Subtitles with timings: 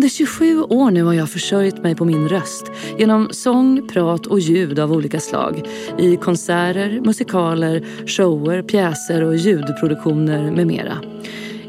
[0.00, 4.40] Under 27 år nu har jag försörjt mig på min röst genom sång, prat och
[4.40, 5.68] ljud av olika slag
[5.98, 10.98] i konserter, musikaler, shower, pjäser och ljudproduktioner med mera.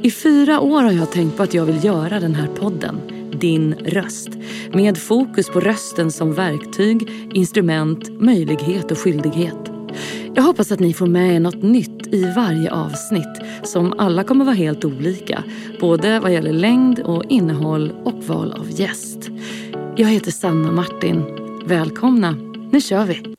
[0.01, 3.01] I fyra år har jag tänkt på att jag vill göra den här podden,
[3.39, 4.29] Din röst.
[4.73, 9.70] Med fokus på rösten som verktyg, instrument, möjlighet och skyldighet.
[10.33, 14.45] Jag hoppas att ni får med er något nytt i varje avsnitt som alla kommer
[14.45, 15.43] vara helt olika.
[15.79, 19.29] Både vad gäller längd och innehåll och val av gäst.
[19.95, 21.23] Jag heter Sanna Martin.
[21.65, 22.35] Välkomna,
[22.71, 23.35] nu kör vi!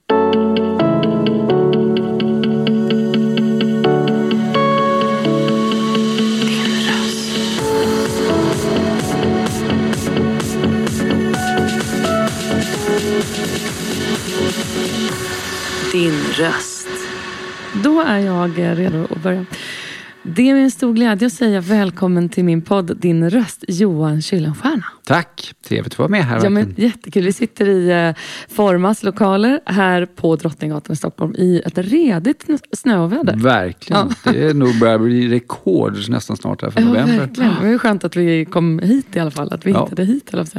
[15.93, 16.72] Din röst.
[17.75, 19.47] Då är jag redo att börja.
[20.23, 24.85] Det är en stor glädje att säga välkommen till min podd Din röst, Johan Kuylenstierna.
[25.07, 26.41] Tack, trevligt att vara med här.
[26.45, 27.25] Ja, men, jättekul.
[27.25, 28.15] Vi sitter i eh,
[28.55, 33.37] Formas lokaler här på Drottninggatan i Stockholm i ett redigt snöväder.
[33.37, 34.09] Verkligen.
[34.25, 37.19] Det är nog börjar bli rekord nästan snart här för Ja, november.
[37.19, 37.55] verkligen.
[37.63, 39.53] Det ju skönt att vi kom hit i alla fall.
[39.53, 39.85] Att vi Ja.
[39.85, 40.31] hittade hit.
[40.35, 40.59] Eller så.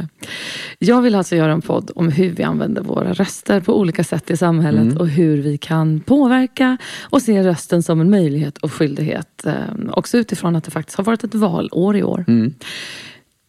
[0.78, 4.30] Jag vill alltså göra en podd om hur vi använder våra röster på olika sätt
[4.30, 4.96] i samhället Mm.
[4.96, 9.46] och hur vi kan påverka och se rösten som en möjlighet och skyldighet.
[9.46, 9.52] Eh,
[9.90, 12.24] också utifrån att det faktiskt har varit ett valår i år.
[12.28, 12.54] Mm.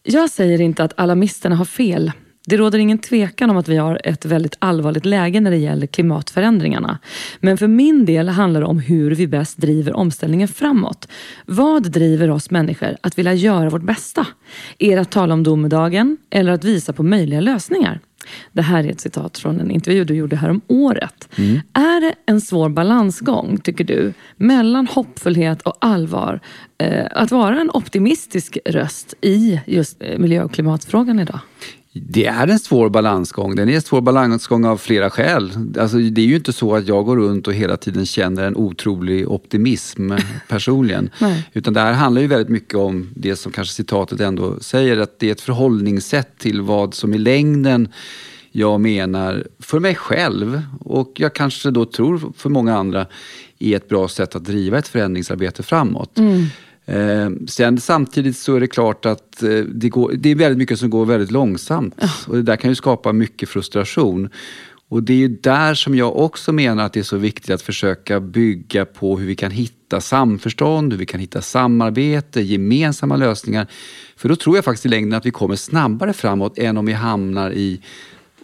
[0.08, 2.12] Jag säger inte att alarmisterna har fel.
[2.46, 5.86] Det råder ingen tvekan om att vi har ett väldigt allvarligt läge när det gäller
[5.86, 6.98] klimatförändringarna.
[7.40, 11.08] Men för min del handlar det om hur vi bäst driver omställningen framåt.
[11.46, 14.26] Vad driver oss människor att vilja göra vårt bästa?
[14.78, 18.00] Är det att tala om domedagen eller att visa på möjliga lösningar?
[18.52, 21.28] Det här är ett citat från en intervju du gjorde här om året.
[21.72, 26.40] Är det en svår balansgång, tycker du, mellan hoppfullhet och allvar?
[26.78, 31.40] Eh, att vara en optimistisk röst i just eh, miljö och klimatfrågan idag?
[32.02, 33.56] Det är en svår balansgång.
[33.56, 35.52] Den är en svår balansgång av flera skäl.
[35.78, 38.56] Alltså, det är ju inte så att jag går runt och hela tiden känner en
[38.56, 40.12] otrolig optimism
[40.48, 41.10] personligen.
[41.52, 45.18] Utan det här handlar ju väldigt mycket om det som kanske citatet ändå säger, att
[45.18, 47.88] det är ett förhållningssätt till vad som i längden
[48.50, 53.06] jag menar för mig själv och jag kanske då tror för många andra
[53.58, 56.18] är ett bra sätt att driva ett förändringsarbete framåt.
[56.86, 60.78] Eh, sen samtidigt så är det klart att eh, det, går, det är väldigt mycket
[60.78, 61.94] som går väldigt långsamt
[62.26, 64.30] och det där kan ju skapa mycket frustration.
[64.88, 67.62] Och det är ju där som jag också menar att det är så viktigt att
[67.62, 73.66] försöka bygga på hur vi kan hitta samförstånd, hur vi kan hitta samarbete, gemensamma lösningar.
[74.16, 76.92] För då tror jag faktiskt i längden att vi kommer snabbare framåt än om vi
[76.92, 77.80] hamnar i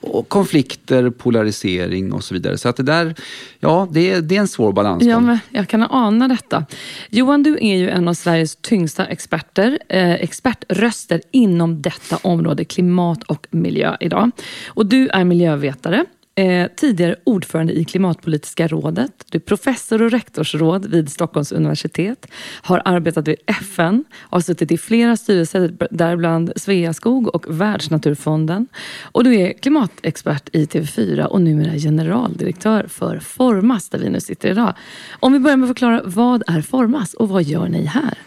[0.02, 2.58] och konflikter, polarisering och så vidare.
[2.58, 3.14] Så att det där,
[3.60, 5.10] ja, det är, det är en svår balansgång.
[5.10, 6.66] Ja, men jag kan ana detta.
[7.10, 13.22] Johan, du är ju en av Sveriges tyngsta experter, eh, expertröster inom detta område, klimat
[13.22, 14.30] och miljö idag.
[14.66, 16.04] Och du är miljövetare,
[16.34, 19.12] eh, tidigare ordförande i Klimatpolitiska rådet.
[19.30, 22.26] Du är professor och rektorsråd vid Stockholms universitet,
[22.62, 28.66] har arbetat vid FN, har suttit i flera styrelser, däribland Sveaskog och Världsnaturfonden.
[29.02, 34.50] Och du är klimatexpert i TV4 och numera generaldirektör för Formas, där vi nu sitter
[34.50, 34.74] idag.
[35.20, 38.18] Om vi börjar med att förklara, vad är Formas och vad gör ni här?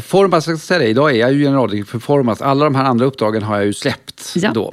[0.00, 2.42] Formas, jag säga det, idag är jag ju generaldirektör för Formas.
[2.42, 4.52] Alla de här andra uppdragen har jag ju släppt Ja.
[4.54, 4.72] då.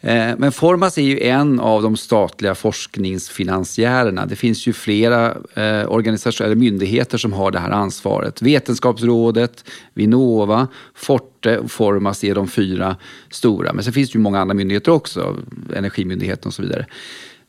[0.00, 4.26] Eh, Men Formas är ju en av de statliga forskningsfinansiärerna.
[4.26, 8.42] Det finns ju flera eh, organisationer, eller myndigheter som har det här ansvaret.
[8.42, 9.64] Vetenskapsrådet,
[9.94, 12.96] Vinnova, Forte och Formas är de fyra
[13.30, 13.72] stora.
[13.72, 15.36] Men sen finns det ju många andra myndigheter också,
[15.76, 16.86] Energimyndigheten och så vidare.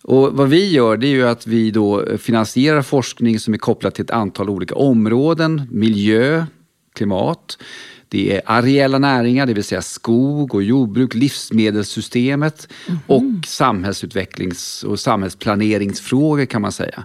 [0.04, 3.94] Och vad vi gör det är ju att vi då finansierar forskning som är kopplad
[3.94, 5.62] till ett antal olika områden.
[5.72, 6.46] Miljö,
[6.94, 7.58] klimat.
[8.12, 12.68] Det är areella näringar, det vill säga skog och jordbruk, livsmedelssystemet
[13.08, 17.04] och samhällsutvecklings och samhällsplaneringsfrågor kan man säga.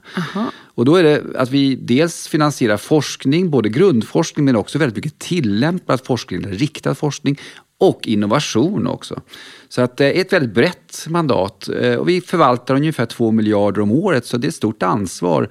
[0.75, 5.19] Och då är det att vi dels finansierar forskning, både grundforskning men också väldigt mycket
[5.19, 7.39] tillämpad forskning, eller riktad forskning
[7.78, 9.21] och innovation också.
[9.69, 13.81] Så att det är ett väldigt brett mandat eh, och vi förvaltar ungefär 2 miljarder
[13.81, 15.49] om året så det är ett stort ansvar.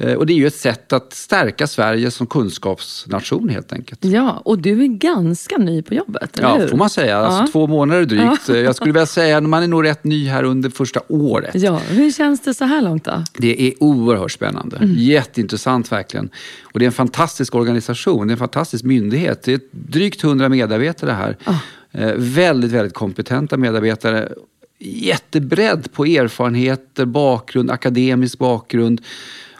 [0.00, 4.04] Eh, Och det är ju ett sätt att stärka Sverige som kunskapsnation helt enkelt.
[4.04, 6.68] Ja, och du är ganska ny på jobbet, eller Ja, hur?
[6.68, 7.18] får man säga.
[7.18, 7.46] Alltså, Ja.
[7.52, 8.48] Två månader drygt.
[8.48, 11.50] Jag skulle vilja säga att man är nog rätt ny här under första året.
[11.54, 13.24] Ja, hur känns det så här långt då?
[13.38, 14.76] Det är oerhört spännande.
[14.76, 14.94] Mm.
[14.98, 16.30] Jätteintressant verkligen.
[16.62, 19.42] Och det är en fantastisk organisation, det är en fantastisk myndighet.
[19.42, 21.36] Det är drygt 100 medarbetare här.
[21.44, 21.54] Ah.
[21.92, 24.28] Eh, väldigt, väldigt kompetenta medarbetare.
[24.80, 29.00] Jättebredd på erfarenheter, bakgrund, akademisk bakgrund.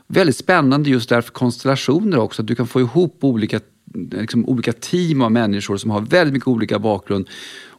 [0.09, 2.43] Väldigt spännande just därför konstellationer också.
[2.43, 3.61] Att du kan få ihop olika,
[3.95, 7.29] liksom, olika team av människor som har väldigt mycket olika bakgrund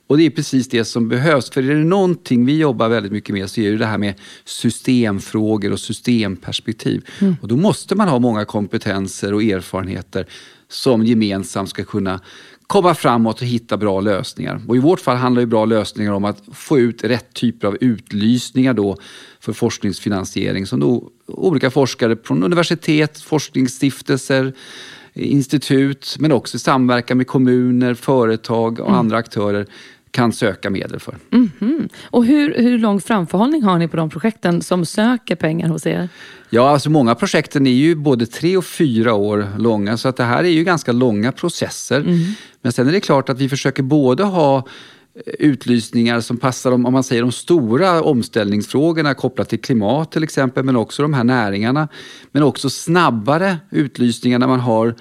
[0.08, 1.50] Och det är precis det som behövs.
[1.50, 4.14] För är det någonting vi jobbar väldigt mycket med så är det det här med
[4.46, 7.06] systemfrågor och systemperspektiv.
[7.20, 7.36] Mm.
[7.42, 10.26] Och då måste man ha många kompetenser och erfarenheter
[10.68, 12.20] som gemensamt ska kunna
[12.70, 14.62] komma framåt och hitta bra lösningar.
[14.68, 17.78] Och I vårt fall handlar ju bra lösningar om att få ut rätt typer av
[17.82, 18.98] utlysningar då
[19.40, 24.54] för forskningsfinansiering som då olika forskare från universitet, forskningsstiftelser,
[25.14, 29.00] institut men också i samverkan med kommuner, företag och mm.
[29.00, 29.66] andra aktörer
[30.12, 31.16] kan söka medel för.
[31.32, 31.90] Mm -hmm.
[32.04, 36.10] Och hur, hur lång framförhållning har ni på de projekten som söker pengar hos er?
[36.50, 40.24] Ja, alltså många projekten är ju både tre och fyra år långa så att det
[40.24, 42.00] här är ju ganska långa processer.
[42.00, 42.18] Mm.
[42.62, 46.86] Men sen är det klart att vi försöker både ha eh, utlysningar som passar om,
[46.86, 51.24] om man säger de stora omställningsfrågorna kopplat till klimat till exempel, men också de här
[51.24, 51.88] näringarna.
[52.32, 54.96] Men också snabbare utlysningar när man har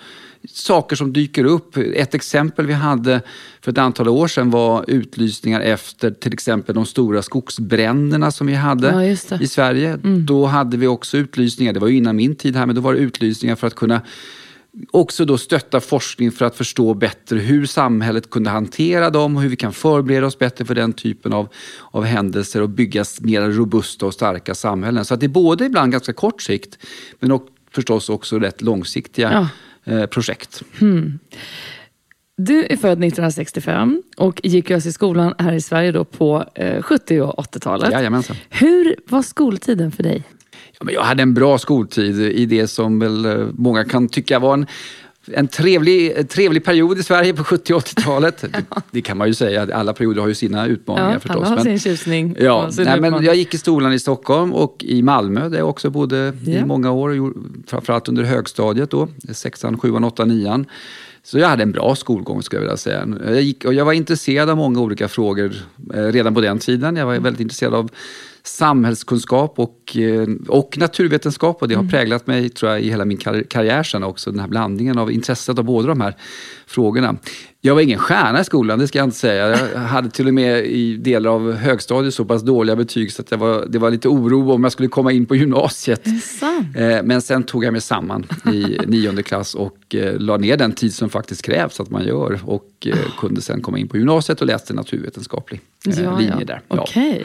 [0.53, 1.77] saker som dyker upp.
[1.77, 3.21] Ett exempel vi hade
[3.61, 8.55] för ett antal år sedan var utlysningar efter till exempel de stora skogsbränderna som vi
[8.55, 9.89] hade ja, i Sverige.
[9.89, 10.27] Mm.
[10.27, 12.95] Då hade vi också utlysningar, det var ju innan min tid här, men då var
[12.95, 14.01] det utlysningar för att kunna
[14.91, 19.49] också då stötta forskning för att förstå bättre hur samhället kunde hantera dem och hur
[19.49, 21.49] vi kan förbereda oss bättre för den typen av,
[21.91, 25.05] av händelser och bygga mer robusta och starka samhällen.
[25.05, 26.79] Så att det är både ibland ganska kort sikt
[27.20, 29.49] men och, förstås också rätt långsiktiga ja
[29.88, 30.62] Eh, projekt.
[30.79, 31.19] Hmm.
[32.37, 37.21] Du är född 1965 och gick i skolan här i Sverige då på eh, 70
[37.21, 37.93] och 80-talet.
[37.93, 38.37] Jajamensan.
[38.49, 40.25] Hur var skoltiden för dig?
[40.79, 44.39] Ja, men jag hade en bra skoltid i det som väl eh, många kan tycka
[44.39, 44.67] var en
[45.35, 48.41] en trevlig, trevlig period i Sverige på 70 och 80-talet.
[48.41, 51.47] Det, det, kan man ju säga, alla perioder har ju sina utmaningar ja, förstås.
[51.47, 52.37] Alla har sin tjusning.
[52.39, 55.91] Ja, nej, men jag gick i skolan i Stockholm och i Malmö där jag också
[55.91, 56.63] bodde yeah.
[56.63, 57.33] i många år.
[57.67, 60.67] Framförallt under högstadiet då, sexan, sjuan, åttan, nian.
[61.23, 63.09] Så jag hade en bra skolgång skulle jag vilja säga.
[63.27, 65.53] Jag, gick, och jag var intresserad av många olika frågor
[65.95, 66.97] eh, redan på den tiden.
[66.97, 67.91] Jag var väldigt intresserad av
[68.43, 71.90] samhällskunskap och, eh, och naturvetenskap och det har mm.
[71.90, 73.19] präglat mig tror jag, i hela min
[73.49, 74.31] karriär sen också.
[74.31, 76.17] Den här blandningen av intresset av båda de här
[76.67, 77.17] frågorna.
[77.61, 79.49] Jag var ingen stjärna i skolan, det ska jag inte säga.
[79.49, 83.32] Jag hade till och med i delar av högstadiet så pass dåliga betyg så att
[83.32, 86.06] var, det var lite oro om jag skulle komma in på gymnasiet.
[86.76, 90.73] Eh, men sen tog jag mig samman i nionde klass och eh, la ner den
[90.73, 92.87] tid som faktiskt krävs att man gör och
[93.20, 96.44] kunde sen komma in på gymnasiet och läste naturvetenskaplig ja, linje ja.
[96.44, 96.61] där.
[96.69, 96.82] Ja.
[96.82, 97.25] Okay.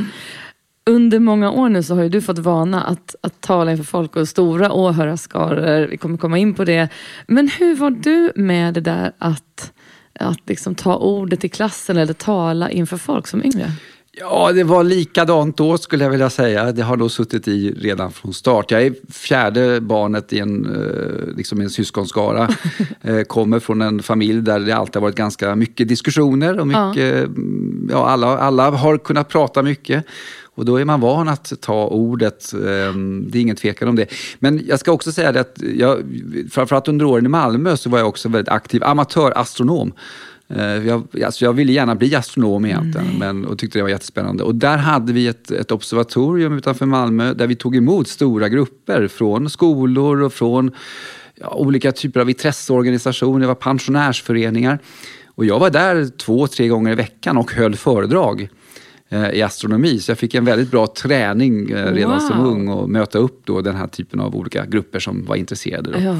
[0.85, 4.15] Under många år nu så har ju du fått vana att, att tala inför folk
[4.15, 5.87] och stora åhörarskaror.
[5.87, 6.89] Vi kommer komma in på det.
[7.27, 9.71] Men hur var du med det där att,
[10.19, 13.71] att liksom ta ordet i klassen eller tala inför folk som yngre?
[14.15, 16.71] Ja, det var likadant då skulle jag vilja säga.
[16.71, 18.71] Det har nog suttit i redan från start.
[18.71, 22.49] Jag är fjärde barnet i en, eh, liksom en syskonskara.
[23.05, 26.97] Eh, kommer från en familj där det alltid har varit ganska mycket diskussioner och mycket,
[26.97, 27.23] ja.
[27.23, 30.05] Mm, ja alla, alla har kunnat prata mycket.
[30.55, 32.53] Och då är man van att ta ordet.
[32.53, 34.07] Ehm, det är ingen tvekan om det.
[34.39, 36.03] Men jag ska också säga det att jag,
[36.51, 39.93] framförallt under åren i Malmö så var jag också väldigt aktiv amatörastronom.
[40.47, 44.43] Eh, jag, alltså jag ville gärna bli astronom egentligen men, och tyckte det var jättespännande.
[44.43, 49.07] Och där hade vi ett, ett observatorium utanför Malmö där vi tog emot stora grupper
[49.07, 50.71] från skolor och från
[51.35, 54.79] ja, olika typer av intresseorganisationer, det var pensionärsföreningar.
[55.35, 58.49] Och jag var där två, tre gånger i veckan och höll föredrag.
[59.13, 59.99] Eh, i astronomi.
[59.99, 62.19] Så jag fick en väldigt bra träning eh, redan wow.
[62.19, 66.17] som ung och möta upp då den här typen av olika grupper som var intresserade.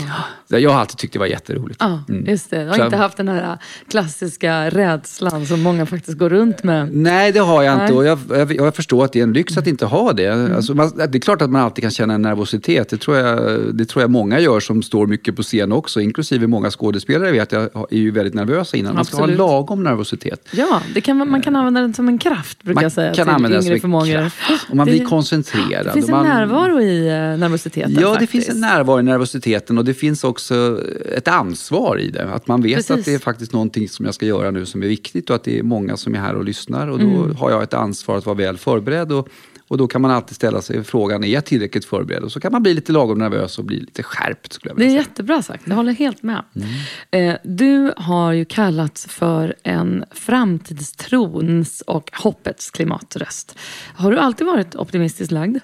[0.50, 0.60] Ja.
[0.60, 1.78] Jag har alltid tyckt det var jätteroligt.
[1.80, 2.26] Ja, mm.
[2.26, 2.64] just det.
[2.64, 6.96] Du har så, inte haft den här klassiska rädslan som många faktiskt går runt med.
[6.96, 9.58] Nej, det har jag inte och jag, jag, jag förstår att det är en lyx
[9.58, 10.28] att inte ha det.
[10.28, 10.56] Mm.
[10.56, 12.90] Alltså, man, det är klart att man alltid kan känna en nervositet.
[12.90, 16.48] Det tror, jag, det tror jag många gör som står mycket på scen också, inklusive
[16.48, 18.96] många skådespelare vet jag är ju väldigt nervösa innan.
[18.96, 20.48] Man ska ha lagom nervositet.
[20.52, 23.14] Ja, det kan, man kan använda den som en kraft man säga.
[23.14, 24.36] kan som en kraft.
[24.70, 25.86] Och man det, blir koncentrerad.
[25.86, 27.98] Det finns en man, närvaro i eh, nervositeten.
[28.00, 28.20] Ja, faktiskt.
[28.20, 30.82] det finns en närvaro i nervositeten och det finns också
[31.18, 32.34] ett ansvar i det.
[32.34, 32.92] Att man vet Precis.
[32.92, 35.44] att det är faktiskt någonting som jag ska göra nu som är viktigt och att
[35.44, 36.88] det är många som är här och lyssnar.
[36.88, 37.36] Och då mm.
[37.36, 39.12] har jag ett ansvar att vara väl förberedd.
[39.12, 39.30] Och,
[39.74, 42.24] och då kan man alltid ställa sig frågan, är jag tillräckligt förberedd?
[42.24, 44.54] Och så kan man bli lite lagom nervös och bli lite skärpt.
[44.54, 45.00] Skulle jag det är säga.
[45.00, 46.44] jättebra sagt, jag håller helt med.
[46.56, 46.70] Mm.
[47.12, 53.58] Eh, du har ju kallats för en framtidstrons och hoppets klimatröst.
[53.96, 55.58] Har du alltid varit optimistiskt lagd?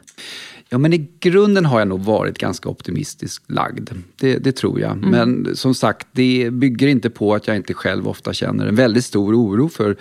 [0.70, 3.90] Ja, men i grunden har jag nog varit ganska optimistiskt lagd.
[4.16, 4.92] Det, det tror jag.
[4.92, 5.10] Mm.
[5.10, 9.06] Men som sagt, det bygger inte på att jag inte själv ofta känner en väldigt
[9.06, 9.98] stor oro för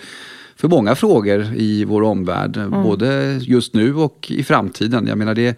[0.59, 2.57] för många frågor i vår omvärld.
[2.57, 2.83] Mm.
[2.83, 5.07] Både just nu och i framtiden.
[5.07, 5.57] Jag menar det,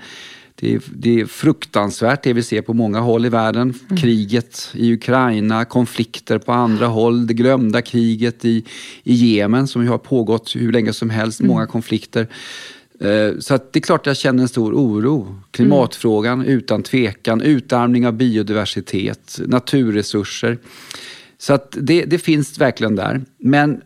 [0.56, 3.74] Det är, det är fruktansvärt det vi ser på många håll i världen.
[3.90, 4.02] Mm.
[4.02, 8.64] Kriget i Ukraina, konflikter på andra håll, det glömda kriget i,
[9.04, 11.52] i Jemen som ju har pågått hur länge som helst, mm.
[11.52, 12.28] många konflikter.
[13.00, 15.36] Eh, så det är klart jag känner en stor oro.
[15.52, 16.48] Klimatfrågan mm.
[16.48, 20.58] utan tvekan, utarmning av biodiversitet, naturresurser.
[21.38, 23.22] Så det, det finns verkligen där.
[23.40, 23.82] Men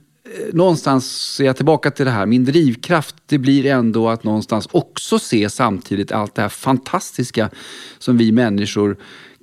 [0.54, 5.20] någonstans är jag tillbaka till det här, min drivkraft det blir ändå att någonstans också
[5.20, 7.50] se samtidigt allt det här fantastiska
[8.00, 8.98] som vi människor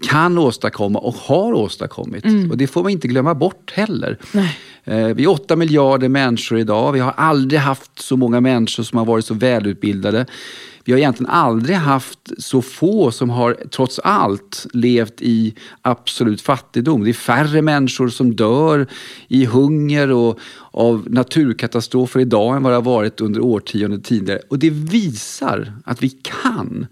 [0.09, 2.25] kan åstadkomma och har åstadkommit.
[2.25, 2.51] Mm.
[2.51, 4.19] Och det får man inte glömma bort heller.
[4.33, 4.59] Nej.
[4.85, 6.93] Eh, vi är åtta miljarder människor idag.
[6.93, 10.27] Vi har aldrig haft så många människor som har varit så välutbildade.
[10.85, 17.05] Vi har egentligen aldrig haft så få som har trots allt levt i absolut fattigdom.
[17.05, 18.87] Det är färre människor som dör
[19.29, 20.39] i hunger och
[20.71, 24.41] av naturkatastrofer idag än vad det har varit under årtionden tidigare.
[24.49, 26.87] Och det visar att vi kan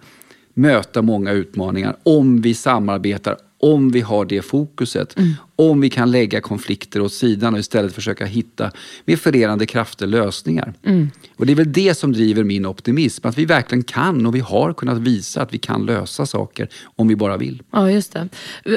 [0.55, 5.19] möta många utmaningar om vi samarbetar, om vi har det fokuset.
[5.19, 5.33] Mm.
[5.61, 8.71] Om vi kan lägga konflikter åt sidan och istället försöka hitta
[9.05, 10.75] med förenande krafter lösningar.
[10.83, 11.11] Mm.
[11.37, 14.41] Och det är väl det som driver min optimism, att vi verkligen kan och vi
[14.41, 17.63] har kunnat visa att vi kan lösa saker om vi bara vill.
[17.71, 18.29] Ja, just det.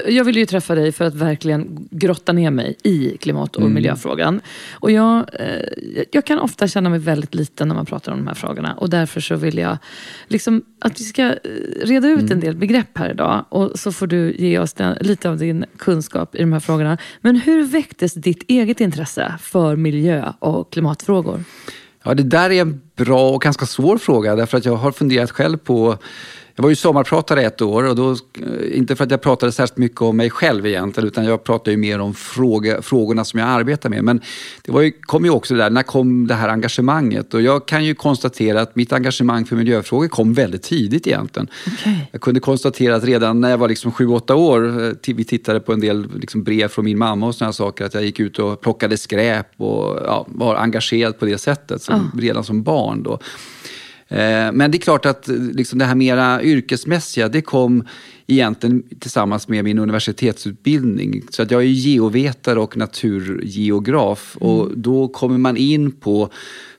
[0.07, 3.73] Jag vill ju träffa dig för att verkligen grotta ner mig i klimat och mm.
[3.73, 4.41] miljöfrågan.
[4.71, 8.27] Och jag, eh, jag kan ofta känna mig väldigt liten när man pratar om de
[8.27, 9.77] här frågorna och därför så vill jag
[10.27, 11.35] liksom att vi ska eh,
[11.81, 12.31] reda ut mm.
[12.31, 15.65] en del begrepp här idag och så får du ge oss den, lite av din
[15.77, 16.97] kunskap i de här frågorna frågorna.
[17.21, 21.43] Men hur väcktes ditt eget intresse för miljö och klimatfrågor?
[22.03, 25.31] Ja, det där är en bra och ganska svår fråga därför att jag har funderat
[25.31, 25.97] själv på
[26.55, 29.77] jag var ju sommarpratare ett år och då, eh, inte för att jag pratade särskilt
[29.77, 33.49] mycket om mig själv egentligen, utan jag pratade ju mer om fråga, frågorna som jag
[33.49, 34.03] arbetar med.
[34.03, 34.21] Men
[34.63, 37.33] det var ju, kom ju också det där, när kom det här engagemanget?
[37.33, 41.47] Och jag kan ju konstatera att mitt engagemang för miljöfrågor kom väldigt tidigt egentligen.
[41.73, 41.95] Okay.
[42.11, 45.59] Jag kunde konstatera att redan när jag var liksom sju, åtta år, eh, vi tittade
[45.59, 48.39] på en del liksom brev från min mamma och sådana saker, att jag gick ut
[48.39, 52.19] och plockade skräp och ja, var engagerad på det sättet, som, oh.
[52.19, 53.03] redan som barn.
[53.03, 53.19] Då.
[54.13, 57.87] Eh, men det är klart att liksom det här mera yrkesmässiga, det kom
[58.27, 61.21] egentligen tillsammans med min universitetsutbildning.
[61.29, 64.49] Så att jag är geovetare och naturgeograf mm.
[64.49, 66.29] och då kommer man in på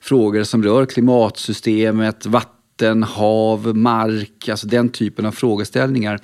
[0.01, 6.19] frågor som rör klimatsystemet, vatten, hav, mark, alltså den typen av frågeställningar.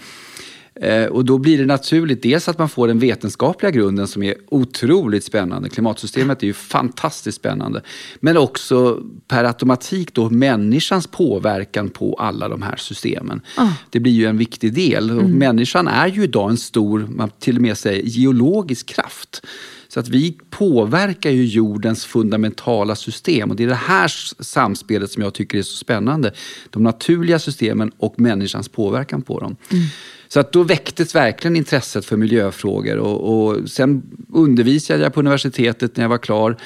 [0.82, 4.36] Eh, och då blir det naturligt dels att man får den vetenskapliga grunden som är
[4.50, 5.70] otroligt spännande.
[5.70, 7.82] Klimatsystemet är ju fantastiskt spännande.
[8.20, 13.42] Men också per automatik då människans påverkan på alla de här systemen.
[13.58, 13.74] Oh.
[13.90, 15.10] Det blir ju en viktig del.
[15.10, 15.32] Mm.
[15.32, 19.42] Människan är ju idag en stor, man till och med säger geologisk kraft.
[19.88, 24.08] Så att vi påverkar ju jordens fundamentala system och det är det här
[24.44, 26.34] samspelet som jag tycker är så spännande.
[26.70, 29.56] De naturliga systemen och människans påverkan på dem.
[29.72, 29.86] Mm.
[30.34, 35.98] Så att då väcktes verkligen intresset för miljöfrågor och, och sen undervisade jag på universitetet
[35.98, 36.58] när jag var klar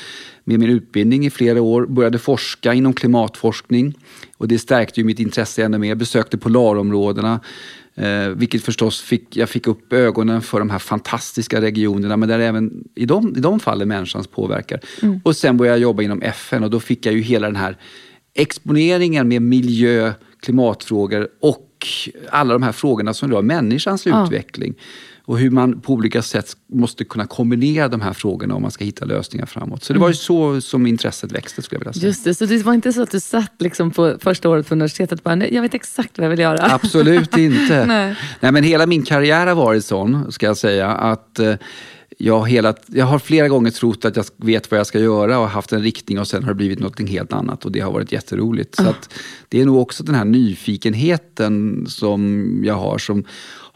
[0.44, 3.94] med min utbildning i flera år, började forska inom klimatforskning
[4.38, 5.96] och det stärkte ju mitt intresse ännu mer.
[5.96, 7.40] Besökte polarområdena,
[7.96, 12.40] eh, vilket förstås fick, jag fick upp ögonen för de här fantastiska regionerna, men där
[12.40, 14.80] även i de, i de fallen människans påverkar.
[15.02, 15.20] Mm.
[15.24, 17.78] Och sen började jag jobba inom FN och då fick jag ju hela den här
[18.34, 21.65] exponeringen med miljö, klimatfrågor och
[22.30, 24.24] alla de här frågorna som rör människans ja.
[24.24, 24.74] utveckling.
[25.28, 28.86] Och hur man på olika sätt måste kunna kombinera de här frågorna om man ska
[28.86, 29.84] hitta lösningar framåt.
[29.84, 32.08] Så det var ju så som intresset växte skulle jag vilja säga.
[32.08, 34.74] Just det, så det var inte så att du satt liksom på första året på
[34.74, 36.74] universitetet och bara, jag vet exakt vad jag vill göra.
[36.74, 37.86] Absolut inte.
[37.88, 38.16] Nej.
[38.40, 38.52] Nej.
[38.52, 41.56] men hela min karriär har varit sån, ska jag säga, att eh,
[42.18, 45.50] jag, hela, jag har flera gånger trott att jag vet vad jag ska göra och
[45.50, 48.12] haft en riktning och sen har det blivit något helt annat och det har varit
[48.12, 48.76] jätteroligt.
[48.76, 49.10] Så att,
[49.50, 53.26] det är nog också den här nyfikenheten som jag har som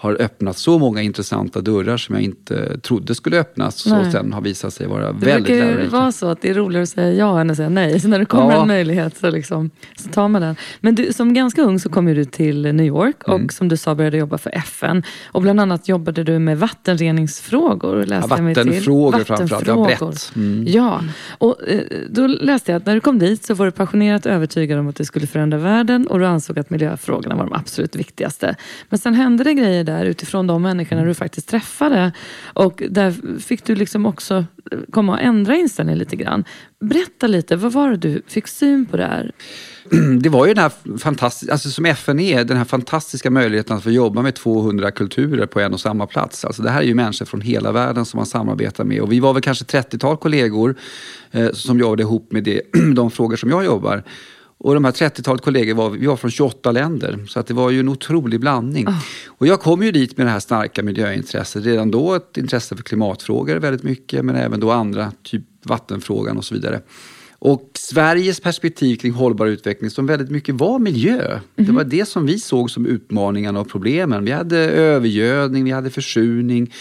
[0.01, 4.05] har öppnat så många intressanta dörrar som jag inte trodde skulle öppnas nej.
[4.05, 5.65] och sen har visat sig vara väldigt lärorika.
[5.65, 7.99] Det brukar vara så att det är roligare att säga ja än att säga nej.
[7.99, 8.61] Så när det kommer ja.
[8.61, 10.55] en möjlighet så, liksom, så tar man den.
[10.79, 13.49] Men du, som ganska ung så kom du till New York och mm.
[13.49, 15.03] som du sa började jobba för FN.
[15.25, 18.05] Och bland annat jobbade du med vattenreningsfrågor.
[18.05, 20.31] Läste ja, vattenfrågor jag framförallt, ja brett.
[20.35, 20.63] Mm.
[20.67, 21.03] Ja,
[21.37, 24.79] och eh, då läste jag att när du kom dit så var du passionerat övertygad
[24.79, 28.55] om att du skulle förändra världen och du ansåg att miljöfrågorna var de absolut viktigaste.
[28.89, 32.11] Men sen hände det grejer där utifrån de människorna du faktiskt träffade.
[32.43, 34.45] Och där fick du liksom också
[34.91, 36.43] komma och ändra inställning lite grann.
[36.79, 39.31] Berätta lite, vad var det du fick syn på där?
[40.21, 43.83] Det var ju den här fantastiska, alltså som FN är, den här fantastiska möjligheten att
[43.83, 46.45] få jobba med 200 kulturer på en och samma plats.
[46.45, 49.01] Alltså det här är ju människor från hela världen som man samarbetar med.
[49.01, 50.75] Och vi var väl kanske 30-tal kollegor
[51.31, 52.61] eh, som jobbade ihop med det,
[52.95, 54.03] de frågor som jag jobbar.
[54.59, 57.69] Och de här 30-talet kollegor var, vi var från 28 länder, så att det var
[57.69, 58.87] ju en otrolig blandning.
[58.87, 59.01] Ah.
[59.27, 61.65] Och jag kom ju dit med det här starka miljöintresset.
[61.65, 66.45] Redan då ett intresse för klimatfrågor väldigt mycket, men även då andra, typ vattenfrågan och
[66.45, 66.81] så vidare.
[67.41, 71.39] Och Sveriges perspektiv kring hållbar utveckling som väldigt mycket var miljö.
[71.55, 74.25] Det var det som vi såg som utmaningarna och problemen.
[74.25, 76.73] Vi hade övergödning, vi hade försurning,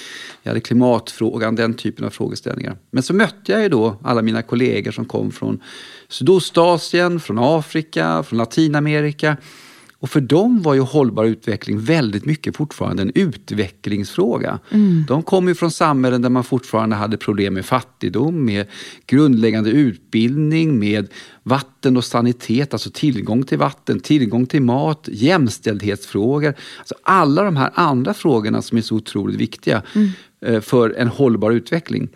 [0.42, 2.76] vi hade klimatfrågan, den typen av frågeställningar.
[2.90, 5.60] Men så mötte jag ju då alla mina kollegor som kom från
[6.08, 9.36] Sydostasien, från Afrika, från Latinamerika.
[10.00, 14.58] Och för dem var ju hållbar utveckling väldigt mycket fortfarande en utvecklingsfråga.
[15.08, 18.66] De kom ju från samhällen där man fortfarande hade problem med fattigdom, med
[19.06, 21.08] grundläggande utbildning, med
[21.42, 26.54] vatten och sanitet, alltså tillgång till vatten, tillgång till mat, jämställdhetsfrågor.
[26.78, 29.82] Alltså alla de här andra frågorna som är så otroligt viktiga
[30.46, 32.08] eh, för en hållbar utveckling.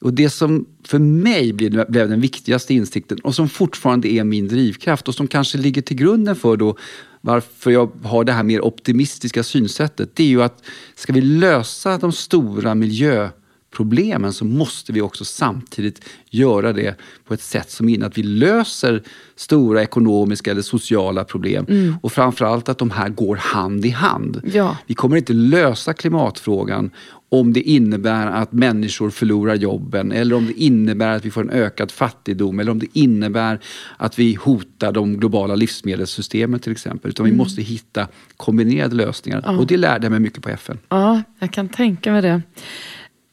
[0.00, 4.48] Och det som för mig blev, blev den viktigaste insikten och som fortfarande är min
[4.48, 6.76] drivkraft och som kanske ligger till grunden för då
[7.28, 11.98] varför jag har det här mer optimistiska synsättet, det är ju att ska vi lösa
[11.98, 12.74] de stora
[13.68, 16.96] miljöproblemen så måste vi också samtidigt göra det
[17.26, 19.02] på ett sätt som innebär att vi löser
[19.36, 21.96] stora ekonomiska eller sociala problem.
[22.02, 24.40] Och framförallt att de här går hand i hand.
[24.52, 24.76] Ja.
[24.86, 26.90] Vi kommer inte lösa klimatfrågan
[27.30, 31.50] om det innebär att människor förlorar jobben eller om det innebär att vi får en
[31.50, 33.60] ökad fattigdom eller om det innebär
[33.98, 37.10] att vi hotar de globala livsmedelssystemen till exempel.
[37.10, 39.58] Utan vi måste hitta kombinerade lösningar.
[39.58, 40.78] Och det lärde jag mig mycket på FN.
[40.88, 42.42] Ja, jag kan tänka mig det.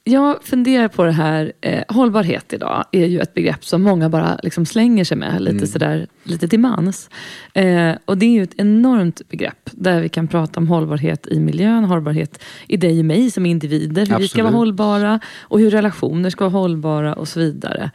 [0.08, 4.40] Jag funderar på det här, eh, hållbarhet idag är ju ett begrepp som många bara
[4.44, 5.68] liksom slänger sig med lite Mm.
[5.68, 7.10] sådär, lite till mans.
[7.54, 11.40] Eh, och det är ju ett enormt begrepp där vi kan prata om hållbarhet i
[11.40, 15.72] miljön, hållbarhet i dig och mig som individer, hur vi ska vara hållbara och hur
[15.72, 17.92] relationer ska vara hållbara och så vidare.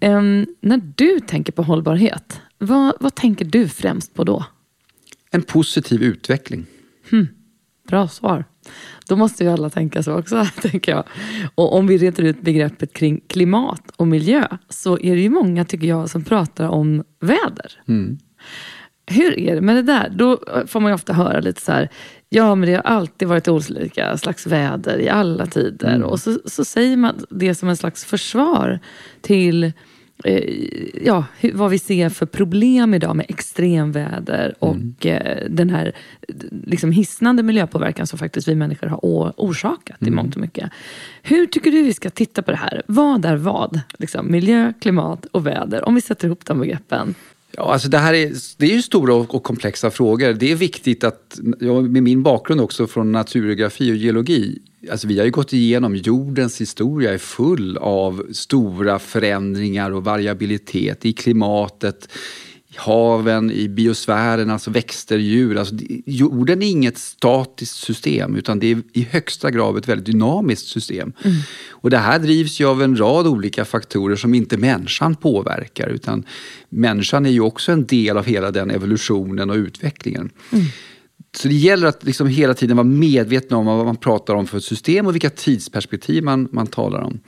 [0.00, 0.22] Eh,
[0.60, 4.44] när du tänker på hållbarhet, vad, vad tänker du främst på då?
[5.30, 6.66] En positiv utveckling.
[7.88, 8.44] Bra svar.
[9.10, 11.04] Då måste ju alla tänka så också, tänker jag.
[11.54, 15.64] Och om vi reder ut begreppet kring klimat och miljö så är det ju många,
[15.64, 17.82] tycker jag, som pratar om väder.
[19.06, 20.12] Hur är det med det där?
[20.16, 21.88] Då får man ju ofta höra lite så här,
[22.28, 26.02] ja men det har alltid varit olika slags väder i alla tider.
[26.02, 28.78] Och så, så säger man det som en slags försvar
[29.20, 29.72] till
[31.04, 35.92] ja, hur, vad vi ser för problem idag med extremväder och eh, den här
[36.66, 40.70] liksom hisnande miljöpåverkan som faktiskt vi människor har orsakat i mångt och mycket.
[41.22, 42.82] Hur tycker du vi ska titta på det här?
[42.86, 43.80] Vad är vad?
[43.98, 45.88] Liksom, miljö, klimat och väder.
[45.88, 47.14] Om vi sätter ihop de begreppen.
[47.56, 50.32] Ja, alltså det här är, det är ju stora och komplexa frågor.
[50.32, 54.58] Det är viktigt att, ja, med min bakgrund också från naturgeografi och geologi,
[54.90, 61.06] alltså vi har ju gått igenom jordens historia är full av stora förändringar och variabilitet
[61.06, 62.08] i klimatet,
[62.76, 65.56] haven, i biosfären, alltså växter, djur.
[65.56, 65.74] Alltså,
[66.06, 71.12] jorden är inget statiskt system utan det är i högsta grad ett väldigt dynamiskt system.
[71.70, 76.24] Och det här drivs ju av en rad olika faktorer som inte människan påverkar utan
[76.68, 80.30] människan är ju också en del av hela den evolutionen och utvecklingen.
[81.36, 84.58] Så det gäller att liksom hela tiden vara medveten om vad man pratar om för
[84.58, 87.20] ett system och vilka tidsperspektiv man, man talar om.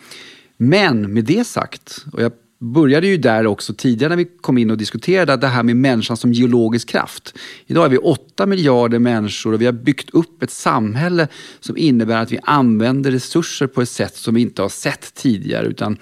[0.57, 4.71] Men med det sagt, och jag började ju där också tidigare när vi kom in
[4.71, 7.35] och diskuterade det här med människan som geologisk kraft.
[7.67, 11.29] Idag är vi 8 miljarder människor och vi har byggt upp ett samhälle
[11.61, 15.67] som innebär att vi använder resurser på ett sätt som vi inte har sett tidigare.
[15.67, 15.97] utan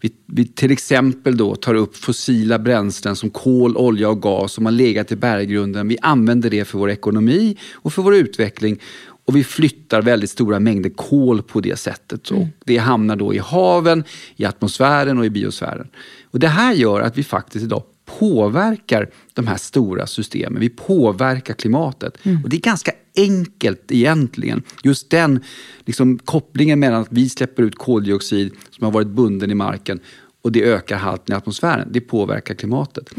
[0.00, 4.64] vi, vi till exempel då tar upp fossila bränslen som kol, olja och gas som
[4.64, 5.88] har legat i berggrunden.
[5.88, 8.80] Vi använder det för vår ekonomi och för vår utveckling.
[9.24, 12.30] Och vi flyttar väldigt stora mängder kol på det sättet.
[12.30, 14.04] Och det hamnar då i haven,
[14.36, 15.88] i atmosfären och i biosfären.
[16.30, 17.82] Och det här gör att vi faktiskt idag
[18.18, 20.60] påverkar de här stora systemen.
[20.60, 22.18] Vi påverkar klimatet.
[22.44, 24.62] Och det är ganska enkelt egentligen.
[24.82, 25.40] Just den
[25.84, 30.00] liksom, kopplingen mellan att vi släpper ut koldioxid som har varit bunden i marken
[30.42, 31.88] och det ökar halten i atmosfären.
[31.90, 33.10] Det påverkar klimatet.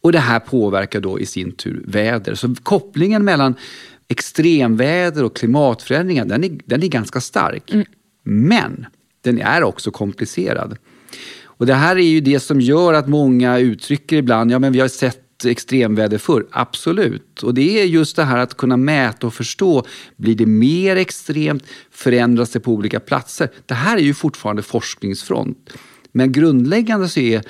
[0.00, 2.34] Och det här påverkar då i sin tur väder.
[2.34, 3.54] Så kopplingen mellan
[4.08, 7.72] extremväder och klimatförändringar, den är, den är ganska stark.
[8.22, 8.86] Men
[9.20, 10.76] den är också komplicerad.
[11.44, 14.80] Och det här är ju det som gör att många uttrycker ibland, ja men vi
[14.80, 16.46] har sett extremväder förr.
[16.50, 17.42] Absolut.
[17.42, 19.86] Och det är just det här att kunna mäta och förstå.
[20.16, 21.64] Blir det mer extremt?
[21.90, 23.48] Förändras det på olika platser?
[23.66, 25.70] Det här är ju fortfarande forskningsfront.
[26.12, 27.42] Men grundläggande så är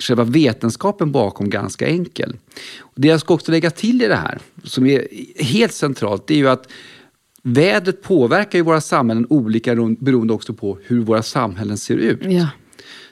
[0.00, 2.36] själva vetenskapen bakom ganska enkel.
[2.94, 5.06] Det jag ska också lägga till i det här, som är
[5.42, 6.68] helt centralt, det är ju att
[7.42, 12.20] vädret påverkar ju våra samhällen olika beroende också på hur våra samhällen ser ut.
[12.22, 12.46] Ja.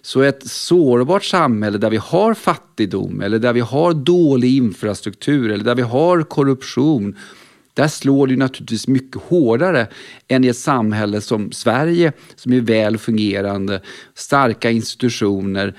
[0.02, 5.64] Så ett sårbart samhälle där vi har fattigdom eller där vi har dålig infrastruktur eller
[5.64, 7.16] där vi har korruption
[7.78, 9.86] där slår det naturligtvis mycket hårdare
[10.28, 13.80] än i ett samhälle som Sverige som är väl fungerande,
[14.14, 15.74] starka institutioner,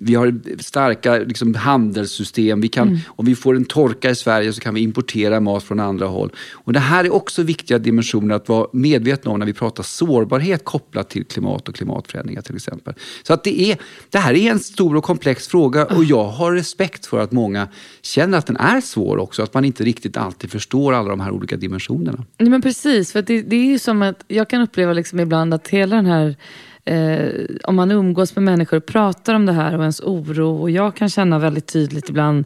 [0.00, 2.60] vi har starka liksom, handelssystem.
[2.60, 3.00] Vi kan, mm.
[3.08, 6.30] Om vi får en torka i Sverige så kan vi importera mat från andra håll.
[6.52, 10.64] Och Det här är också viktiga dimensioner att vara medvetna om när vi pratar sårbarhet
[10.64, 12.94] kopplat till klimat och klimatförändringar till exempel.
[13.22, 13.78] Så att det, är,
[14.10, 17.68] det här är en stor och komplex fråga och jag har respekt för att många
[18.02, 19.42] känner att den är svår också.
[19.42, 22.24] Att man inte riktigt alltid förstår alla de här olika dimensionerna.
[22.38, 25.54] Nej, men precis, för det, det är ju som att jag kan uppleva liksom ibland
[25.54, 26.36] att hela den här
[26.84, 27.28] eh,
[27.64, 30.62] om man umgås med människor och pratar om det här och ens oro.
[30.62, 32.44] Och jag kan känna väldigt tydligt ibland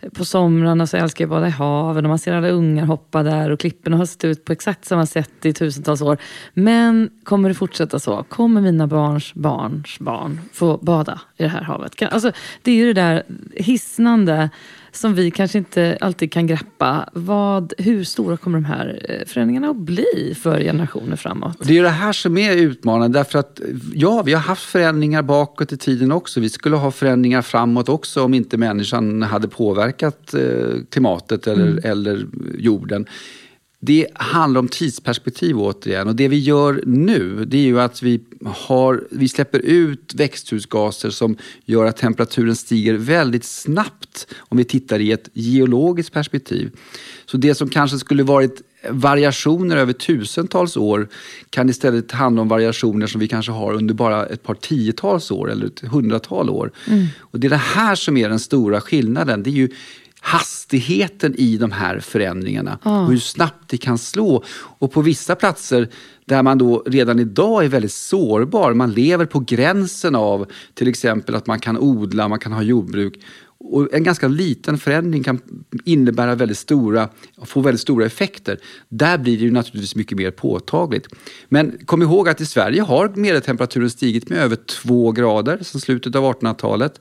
[0.00, 2.84] eh, på somrarna så älskar jag att bada i haven och man ser alla ungar
[2.84, 6.18] hoppa där och klipporna har sett ut på exakt samma sätt i tusentals år.
[6.54, 8.22] Men kommer det fortsätta så?
[8.22, 12.02] Kommer mina barns barns barn få bada i det här havet?
[12.02, 13.22] Alltså, det är ju det där
[13.54, 14.50] hisnande
[14.98, 17.08] som vi kanske inte alltid kan greppa.
[17.12, 21.56] Vad, hur stora kommer de här eh, förändringarna att bli för generationer framåt?
[21.60, 23.18] Det är det här som är utmanande.
[23.18, 23.60] Därför att,
[23.94, 26.40] ja, vi har haft förändringar bakåt i tiden också.
[26.40, 30.40] Vi skulle ha förändringar framåt också om inte människan hade påverkat eh,
[30.90, 31.80] klimatet eller, mm.
[31.84, 32.26] eller
[32.58, 33.06] jorden.
[33.80, 36.08] Det handlar om tidsperspektiv återigen.
[36.08, 41.10] Och det vi gör nu, det är ju att vi, har, vi släpper ut växthusgaser
[41.10, 46.70] som gör att temperaturen stiger väldigt snabbt om vi tittar i ett geologiskt perspektiv.
[47.26, 51.08] Så det som kanske skulle varit variationer över tusentals år
[51.50, 55.50] kan istället handla om variationer som vi kanske har under bara ett par tiotals år
[55.50, 56.72] eller ett hundratal år.
[56.86, 57.06] Mm.
[57.18, 59.42] Och det är det här som är den stora skillnaden.
[59.42, 59.68] Det är ju
[60.20, 63.02] hastigheten i de här förändringarna ah.
[63.02, 64.44] och hur snabbt det kan slå.
[64.50, 65.88] Och på vissa platser
[66.24, 71.34] där man då redan idag är väldigt sårbar, man lever på gränsen av till exempel
[71.34, 73.20] att man kan odla, man kan ha jordbruk.
[73.60, 75.40] Och en ganska liten förändring kan
[75.84, 77.08] innebära väldigt stora,
[77.44, 78.58] få väldigt stora effekter.
[78.88, 81.06] Där blir det ju naturligtvis mycket mer påtagligt.
[81.48, 86.14] Men kom ihåg att i Sverige har medeltemperaturen stigit med över två grader sedan slutet
[86.14, 87.00] av 1800-talet.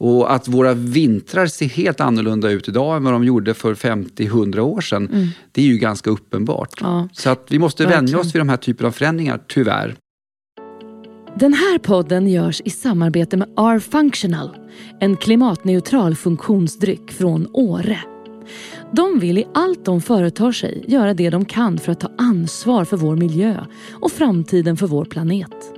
[0.00, 4.58] Och att våra vintrar ser helt annorlunda ut idag än vad de gjorde för 50-100
[4.58, 5.28] år sedan, mm.
[5.52, 6.80] det är ju ganska uppenbart.
[6.80, 7.08] Ja.
[7.12, 8.04] Så att vi måste Verkligen.
[8.04, 9.96] vänja oss vid de här typerna av förändringar, tyvärr.
[11.36, 14.56] Den här podden görs i samarbete med R-Functional,
[15.00, 17.98] en klimatneutral funktionsdryck från Åre.
[18.92, 22.84] De vill i allt de företar sig göra det de kan för att ta ansvar
[22.84, 25.77] för vår miljö och framtiden för vår planet.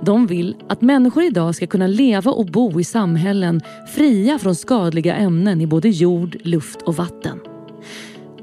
[0.00, 3.60] De vill att människor idag ska kunna leva och bo i samhällen
[3.94, 7.40] fria från skadliga ämnen i både jord, luft och vatten.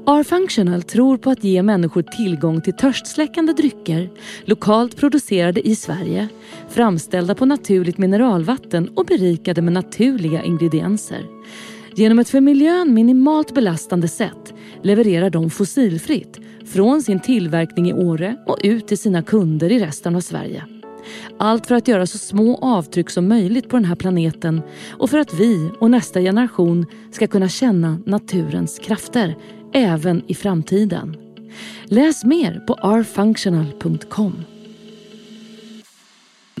[0.06, 4.10] R-Functional tror på att ge människor tillgång till törstsläckande drycker
[4.44, 6.28] lokalt producerade i Sverige,
[6.68, 11.26] framställda på naturligt mineralvatten och berikade med naturliga ingredienser.
[11.94, 18.36] Genom ett för miljön minimalt belastande sätt levererar de fossilfritt från sin tillverkning i Åre
[18.46, 20.64] och ut till sina kunder i resten av Sverige.
[21.38, 25.18] Allt för att göra så små avtryck som möjligt på den här planeten och för
[25.18, 29.36] att vi och nästa generation ska kunna känna naturens krafter
[29.72, 31.16] även i framtiden.
[31.84, 34.53] Läs mer på rfunctional.com.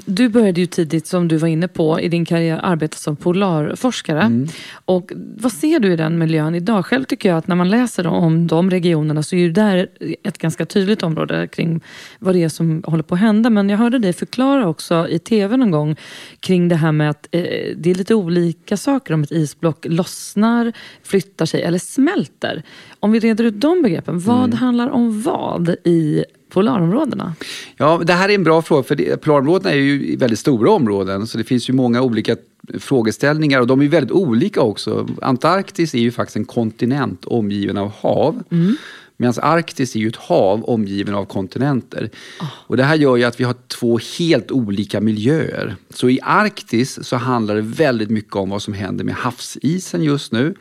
[0.06, 4.20] Du började ju tidigt, som du var inne på, i din karriär arbeta som polarforskare.
[4.20, 4.48] Mm.
[4.84, 6.86] Och vad ser du i den miljön idag?
[6.86, 9.88] Själv tycker jag att när man läser om de regionerna så är det där
[10.22, 11.80] ett ganska tydligt område kring
[12.18, 13.50] vad det är som håller på att hända.
[13.50, 15.96] Men jag hörde dig förklara också i TV någon gång
[16.40, 17.40] kring det här med att eh,
[17.76, 22.62] det är lite olika saker om ett isblock lossnar, flyttar sig eller smälter.
[23.00, 24.58] Om vi reder ut de begreppen, vad mm.
[24.58, 27.34] handlar om vad i polarområdena?
[27.76, 31.38] Ja, det här är en bra fråga, för polarområdena är ju väldigt stora områden, så
[31.38, 32.36] det finns ju många olika
[32.78, 35.08] frågeställningar och de är väldigt olika också.
[35.22, 38.42] Antarktis är ju faktiskt en kontinent omgiven av hav.
[38.50, 38.76] Mm.
[39.16, 42.10] Medan Arktis är ju ett hav omgiven av kontinenter.
[42.40, 42.46] Oh.
[42.66, 45.76] Och det här gör ju att vi har två helt olika miljöer.
[45.90, 50.32] Så i Arktis så handlar det väldigt mycket om vad som händer med havsisen just
[50.32, 50.54] nu.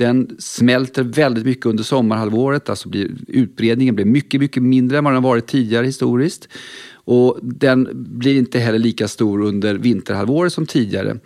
[0.00, 5.12] Den smälter väldigt mycket under sommarhalvåret, alltså blir, utbredningen blir mycket, mycket mindre än vad
[5.12, 6.48] den varit tidigare historiskt.
[6.92, 11.16] Och den blir inte heller lika stor under vinterhalvåret som tidigare.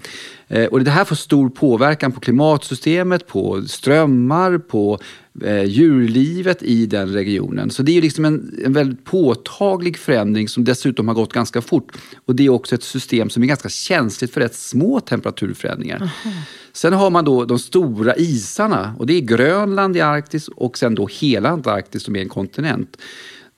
[0.54, 4.98] Eh, och det här får stor påverkan på klimatsystemet, på strömmar, på
[5.42, 7.70] eh, djurlivet i den regionen.
[7.70, 11.92] Så det är liksom en, en väldigt påtaglig förändring som dessutom har gått ganska fort.
[12.26, 15.96] Och det är också ett system som är ganska känsligt för rätt små temperaturförändringar.
[15.96, 16.34] Aha.
[16.72, 20.94] Sen har man då de stora isarna och det är Grönland i Arktis och sen
[20.94, 22.96] då hela Antarktis som är en kontinent.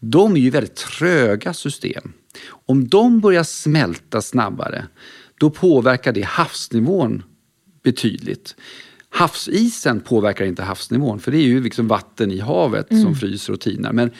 [0.00, 2.12] De är ju väldigt tröga system.
[2.66, 4.86] Om de börjar smälta snabbare,
[5.40, 7.22] då påverkar det havsnivån
[7.82, 8.56] betydligt.
[9.08, 13.02] Havsisen påverkar inte havsnivån, för det är ju liksom vatten i havet mm.
[13.02, 13.92] som fryser och tinar.
[13.92, 14.10] Men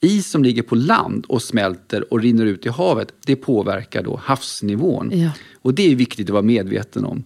[0.00, 4.20] is som ligger på land och smälter och rinner ut i havet, det påverkar då
[4.24, 5.10] havsnivån.
[5.12, 5.30] Ja.
[5.62, 7.24] Och det är viktigt att vara medveten om.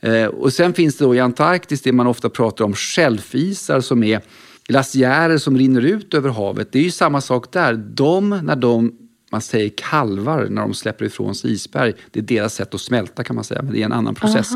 [0.00, 4.02] Eh, och sen finns det då i Antarktis det man ofta pratar om shelfisar som
[4.02, 4.20] är
[4.66, 6.72] glaciärer som rinner ut över havet.
[6.72, 7.74] Det är ju samma sak där.
[7.74, 8.92] De, när de
[9.30, 11.92] man säger kalvar när de släpper ifrån sig isberg.
[12.10, 14.50] Det är deras sätt att smälta kan man säga, men det är en annan process.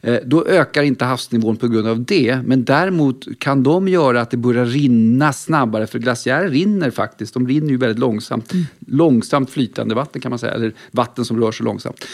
[0.00, 4.30] Eh, då ökar inte havsnivån på grund av det, men däremot kan de göra att
[4.30, 7.34] det börjar rinna snabbare, för glaciärer rinner faktiskt.
[7.34, 8.52] De rinner ju väldigt långsamt.
[8.52, 8.66] Mm.
[8.86, 12.04] Långsamt flytande vatten kan man säga, eller vatten som rör sig långsamt.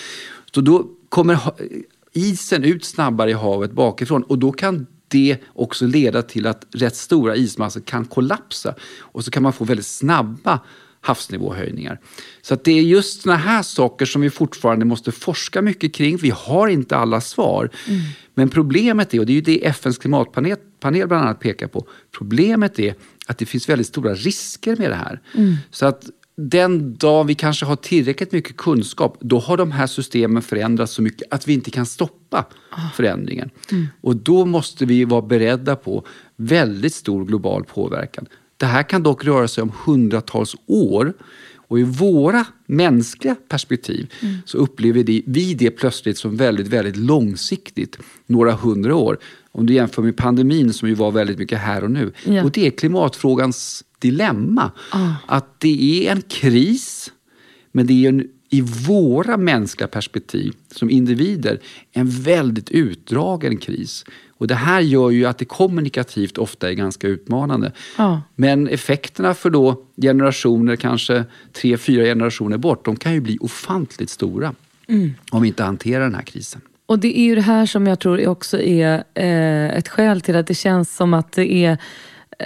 [0.54, 1.38] Så då kommer
[2.12, 6.96] isen ut snabbare i havet bakifrån och då kan det också leda till att rätt
[6.96, 10.60] stora ismassor kan kollapsa och så kan man få väldigt snabba
[11.06, 12.00] havsnivåhöjningar.
[12.42, 16.16] Så att det är just såna här saker som vi fortfarande måste forska mycket kring.
[16.16, 17.70] Vi har inte alla svar.
[17.88, 18.00] Mm.
[18.34, 21.86] Men problemet är, och det är ju det FNs klimatpanel panel bland annat pekar på,
[22.18, 22.94] problemet är
[23.26, 25.20] att det finns väldigt stora risker med det här.
[25.34, 25.54] Mm.
[25.70, 26.04] Så att
[26.36, 31.02] den dag vi kanske har tillräckligt mycket kunskap, då har de här systemen förändrats så
[31.02, 32.88] mycket att vi inte kan stoppa ah.
[32.94, 33.50] förändringen.
[33.72, 33.86] Mm.
[34.00, 38.26] Och då måste vi vara beredda på väldigt stor global påverkan.
[38.56, 41.12] Det här kan dock röra sig om hundratals år.
[41.68, 44.36] Och i våra mänskliga perspektiv mm.
[44.46, 49.18] så upplever vi det plötsligt som väldigt, väldigt långsiktigt, några hundra år.
[49.52, 52.12] Om du jämför med pandemin som ju var väldigt mycket här och nu.
[52.24, 52.44] Ja.
[52.44, 54.70] Och det är klimatfrågans dilemma.
[54.92, 55.12] Oh.
[55.26, 57.12] Att det är en kris,
[57.72, 61.60] men det är en, i våra mänskliga perspektiv som individer
[61.92, 64.04] en väldigt utdragen kris.
[64.38, 67.72] Och det här gör ju att det kommunikativt ofta är ganska utmanande.
[67.98, 68.22] Ja.
[68.34, 74.10] Men effekterna för då generationer, kanske tre, fyra generationer bort, de kan ju bli ofantligt
[74.10, 74.54] stora.
[74.88, 75.14] Mm.
[75.30, 76.60] Om vi inte hanterar den här krisen.
[76.86, 80.36] Och det är ju det här som jag tror också är eh, ett skäl till
[80.36, 81.78] att det känns som att det är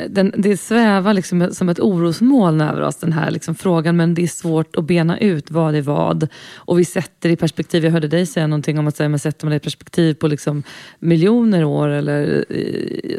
[0.08, 3.96] den, det svävar liksom som ett orosmoln över oss, den här liksom frågan.
[3.96, 6.28] Men det är svårt att bena ut vad är vad.
[6.54, 9.46] Och vi sätter i perspektiv, jag hörde dig säga någonting om att säga, man sätter
[9.46, 10.62] man det i perspektiv på liksom
[10.98, 12.44] miljoner år eller,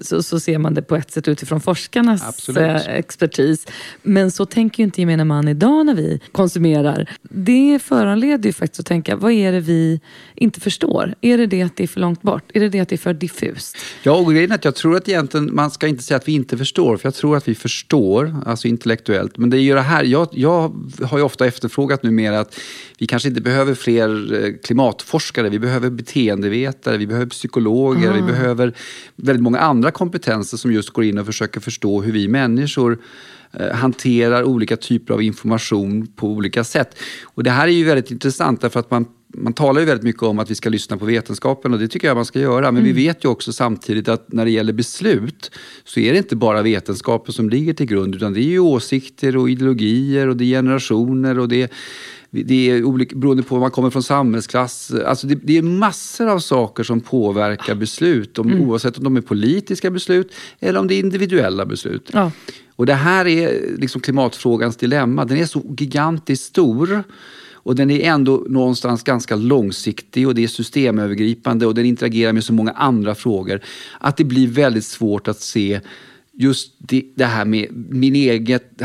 [0.01, 2.62] så, så ser man det på ett sätt utifrån forskarnas Absolut.
[2.62, 3.67] Eh, expertis.
[4.01, 7.10] Men så tänker ju inte gemene man idag när vi konsumerar.
[7.21, 10.01] Det föranleder ju faktiskt att tänka, vad är det vi
[10.36, 11.15] inte förstår?
[11.21, 12.43] Är det det att det är för långt bort?
[12.53, 13.77] Är det det att det är för diffust?
[14.03, 16.31] Ja, och grejen är att jag tror att egentligen man ska inte säga att vi
[16.31, 19.38] inte förstår, för jag tror att vi förstår, alltså intellektuellt.
[19.38, 22.60] Men det är ju det här, jag, jag har ju ofta efterfrågat numera att
[22.97, 28.26] vi kanske inte behöver fler eh, klimatforskare, vi behöver beteendevetare, vi behöver psykologer, mm.
[28.26, 28.74] vi behöver
[29.15, 32.97] väldigt många andra kompetenser som just går in och försöker förstå hur vi människor
[33.52, 37.00] eh, hanterar olika typer av information på olika sätt.
[37.24, 40.23] Och det här är ju väldigt intressant därför att man man talar ju väldigt mycket
[40.23, 42.71] om att vi ska lyssna på vetenskapen och det tycker jag man ska göra.
[42.71, 42.95] Men mm.
[42.95, 45.51] vi vet ju också samtidigt att när det gäller beslut
[45.83, 49.37] så är det inte bara vetenskapen som ligger till grund utan det är ju åsikter
[49.37, 51.69] och ideologier och det är generationer och det är
[52.33, 54.91] det är olika, beroende på var man kommer från samhällsklass.
[55.05, 58.39] Alltså det, det är massor av saker som påverkar beslut.
[58.39, 58.69] Om, mm.
[58.69, 62.09] Oavsett om de är politiska beslut eller om det är individuella beslut.
[62.13, 62.31] Ja.
[62.75, 65.25] Och det här är liksom klimatfrågans dilemma.
[65.25, 67.03] Den är så gigantiskt stor.
[67.63, 72.43] Och den är ändå någonstans ganska långsiktig och det är systemövergripande och den interagerar med
[72.43, 73.62] så många andra frågor.
[74.00, 75.80] Att det blir väldigt svårt att se
[76.34, 78.82] just det, det här med min eget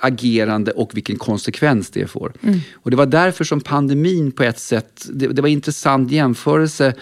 [0.00, 2.32] agerande och vilken konsekvens det får.
[2.40, 2.60] Mm.
[2.74, 6.94] Och det var därför som pandemin på ett sätt, det, det var en intressant jämförelse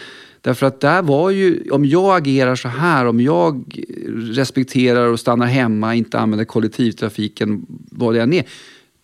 [0.43, 3.81] Därför att där var ju, om jag agerar så här, om jag
[4.17, 8.45] respekterar och stannar hemma, inte använder kollektivtrafiken, vad det än är,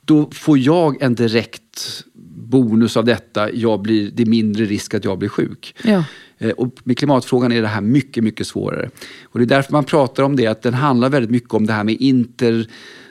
[0.05, 2.05] då får jag en direkt
[2.49, 3.53] bonus av detta.
[3.53, 5.75] Jag blir, det är mindre risk att jag blir sjuk.
[5.85, 6.05] Ja.
[6.39, 8.91] Eh, och med klimatfrågan är det här mycket, mycket svårare.
[9.25, 11.73] Och det är därför man pratar om det, att den handlar väldigt mycket om det
[11.73, 12.67] här med inter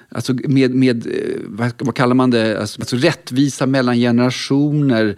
[0.09, 5.17] Alltså med, med eh, vad kallar man det, alltså, alltså rättvisa mellan generationer,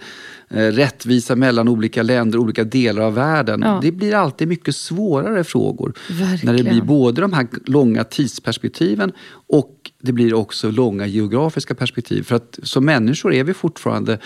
[0.50, 3.62] eh, rättvisa mellan olika länder, olika delar av världen.
[3.62, 3.80] Ja.
[3.82, 5.94] Det blir alltid mycket svårare frågor.
[6.10, 6.56] Verkligen.
[6.56, 9.12] När det blir både de här långa tidsperspektiven
[9.48, 12.24] och det blir också långa geografiska perspektiv.
[12.24, 14.20] För att som människor är vi fortfarande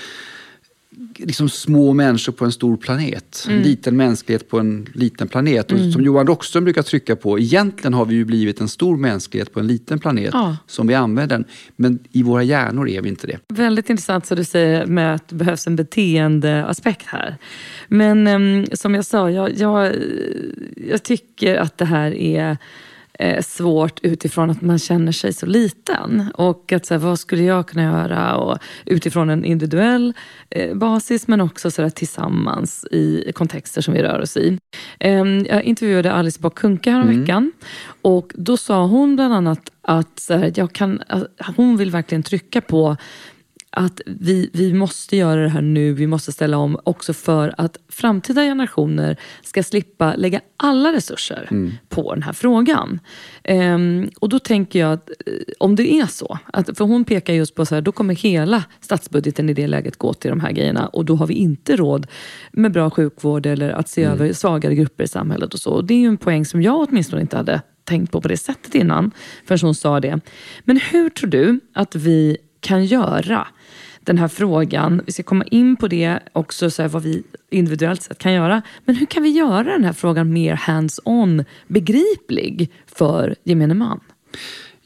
[1.17, 3.45] liksom små människor på en stor planet.
[3.47, 3.57] Mm.
[3.57, 5.71] En liten mänsklighet på en liten planet.
[5.71, 5.91] Och mm.
[5.91, 9.59] Som Johan Rockström brukar trycka på, egentligen har vi ju blivit en stor mänsklighet på
[9.59, 10.57] en liten planet ja.
[10.67, 11.45] som vi använder den.
[11.75, 13.39] Men i våra hjärnor är vi inte det.
[13.47, 17.37] Väldigt intressant så du säger med att det behövs en beteendeaspekt här.
[17.87, 19.93] Men um, som jag sa, jag, jag,
[20.89, 22.57] jag tycker att det här är
[23.41, 26.31] svårt utifrån att man känner sig så liten.
[26.33, 28.35] Och att så här, vad skulle jag kunna göra?
[28.35, 30.13] Och utifrån en individuell
[30.49, 34.57] eh, basis men också så där, tillsammans i kontexter som vi rör oss i.
[34.99, 37.51] Eh, jag intervjuade Alice Bah Kuhnke häromveckan mm.
[38.01, 41.01] och då sa hon bland annat att här, jag kan,
[41.55, 42.97] hon vill verkligen trycka på
[43.75, 47.77] att vi, vi måste göra det här nu, vi måste ställa om också för att
[47.89, 51.71] framtida generationer ska slippa lägga alla resurser mm.
[51.89, 52.99] på den här frågan.
[53.49, 57.33] Um, och då tänker jag att eh, om det är så, att, för hon pekar
[57.33, 60.51] just på så här, då kommer hela statsbudgeten i det läget gå till de här
[60.51, 62.07] grejerna och då har vi inte råd
[62.51, 64.13] med bra sjukvård eller att se mm.
[64.13, 65.71] över svagare grupper i samhället och så.
[65.71, 68.37] Och det är ju en poäng som jag åtminstone inte hade tänkt på på det
[68.37, 69.11] sättet innan,
[69.45, 70.19] förrän hon sa det.
[70.63, 73.47] Men hur tror du att vi kan göra
[74.05, 75.01] den här frågan.
[75.05, 78.61] Vi ska komma in på det också, så här, vad vi individuellt sett kan göra.
[78.85, 83.99] Men hur kan vi göra den här frågan mer hands-on begriplig för gemene man?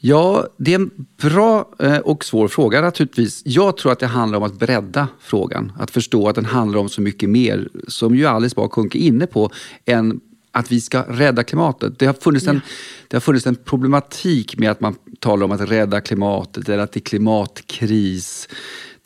[0.00, 0.90] Ja, det är en
[1.22, 3.42] bra eh, och svår fråga naturligtvis.
[3.44, 5.72] Jag tror att det handlar om att bredda frågan.
[5.78, 9.00] Att förstå att den handlar om så mycket mer, som ju Alice Bah Kuhnke är
[9.00, 9.50] inne på,
[9.86, 10.20] än
[10.52, 11.98] att vi ska rädda klimatet.
[11.98, 12.60] Det har, funnits en,
[13.08, 16.92] det har funnits en problematik med att man talar om att rädda klimatet eller att
[16.92, 18.48] det är klimatkris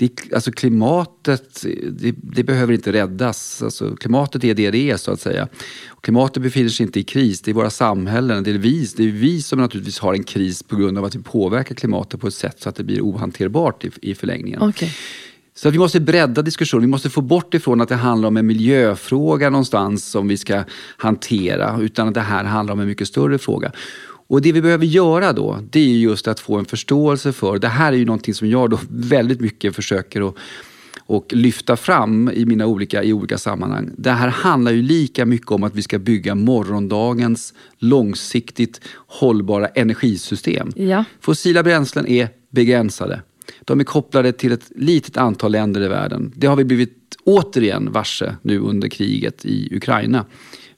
[0.02, 3.62] det, alltså klimatet, det, det, behöver inte räddas.
[3.62, 5.48] Alltså klimatet är det det är så att säga.
[5.88, 8.44] Och klimatet befinner sig inte i kris, det är våra samhällen.
[8.44, 11.14] Det är, vi, det är vi som naturligtvis har en kris på grund av att
[11.14, 14.62] vi påverkar klimatet på ett sätt så att det blir ohanterbart i, i förlängningen.
[14.62, 14.88] Okay.
[15.54, 16.82] Så vi måste bredda diskussionen.
[16.82, 20.64] Vi måste få bort ifrån att det handlar om en miljöfråga någonstans som vi ska
[20.96, 21.78] hantera.
[21.80, 23.72] Utan att det här handlar om en mycket större fråga.
[24.32, 27.68] Och det vi behöver göra då, det är just att få en förståelse för, det
[27.68, 30.34] här är ju någonting som jag då väldigt mycket försöker att
[31.06, 33.90] och lyfta fram i mina olika, i olika sammanhang.
[33.96, 40.72] Det här handlar ju lika mycket om att vi ska bygga morgondagens långsiktigt hållbara energisystem.
[40.76, 41.04] Ja.
[41.20, 43.22] Fossila bränslen är begränsade.
[43.60, 46.32] De är kopplade till ett litet antal länder i världen.
[46.34, 50.26] Det har vi blivit återigen varse nu under kriget i Ukraina.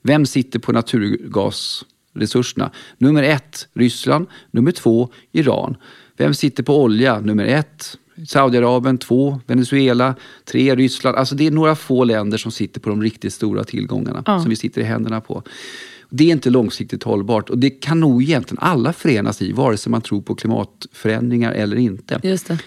[0.03, 2.71] Vem sitter på naturgas resurserna.
[2.99, 4.27] Nummer ett, Ryssland.
[4.51, 5.77] Nummer två, Iran.
[6.17, 7.21] Vem sitter på olja?
[7.21, 7.99] Nummer ett,
[8.29, 8.99] Saudiarabien.
[8.99, 10.15] Två, Venezuela.
[10.45, 11.17] Tre, Ryssland.
[11.17, 14.41] Alltså det är några få länder som sitter på de riktigt stora tillgångarna ja.
[14.41, 15.43] som vi sitter i händerna på.
[16.11, 19.91] Det är inte långsiktigt hållbart och det kan nog egentligen alla förenas i, vare sig
[19.91, 22.21] man tror på klimatförändringar eller inte.
[22.23, 22.59] Just det.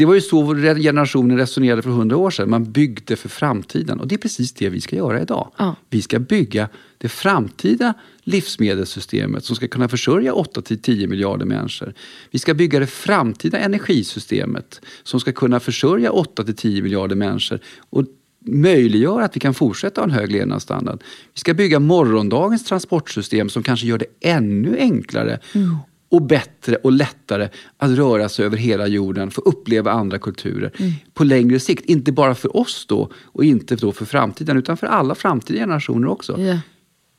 [0.00, 2.50] Det var ju så vår generation resonerade för hundra år sedan.
[2.50, 4.00] Man byggde för framtiden.
[4.00, 5.52] Och det är precis det vi ska göra idag.
[5.58, 5.76] Ja.
[5.90, 11.94] Vi ska bygga det framtida livsmedelssystemet som ska kunna försörja 8-10 miljarder människor.
[12.30, 17.60] Vi ska bygga det framtida energisystemet som ska kunna försörja 8-10 miljarder människor
[17.90, 18.04] och
[18.46, 21.02] möjliggöra att vi kan fortsätta ha en hög levnadsstandard.
[21.34, 25.76] Vi ska bygga morgondagens transportsystem som kanske gör det ännu enklare mm
[26.10, 30.92] och bättre och lättare att röra sig över hela jorden, få uppleva andra kulturer mm.
[31.14, 31.84] på längre sikt.
[31.84, 36.08] Inte bara för oss då och inte då för framtiden utan för alla framtida generationer
[36.08, 36.38] också.
[36.38, 36.58] Yeah.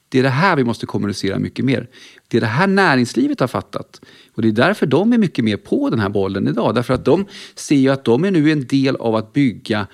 [0.09, 1.87] Det är det här vi måste kommunicera mycket mer.
[2.27, 4.01] Det är det här näringslivet har fattat.
[4.33, 6.75] Och det är därför de är mycket mer på den här bollen idag.
[6.75, 7.25] Därför att de
[7.55, 9.87] ser ju att de är nu en del av att bygga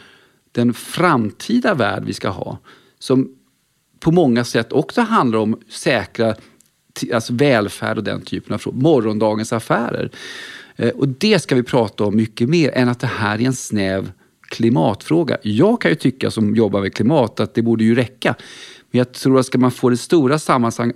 [0.51, 2.57] den framtida värld vi ska ha.
[2.99, 3.29] Som
[3.99, 6.35] på många sätt också handlar om säkra
[7.13, 8.77] alltså välfärd och den typen av frågor.
[8.77, 10.11] Morgondagens affärer.
[10.75, 13.53] Eh, och det ska vi prata om mycket mer än att det här är en
[13.53, 14.11] snäv
[14.49, 15.37] klimatfråga.
[15.41, 18.35] Jag kan ju tycka som jobbar med klimat att det borde ju räcka.
[18.91, 20.39] Men jag tror att ska man få det stora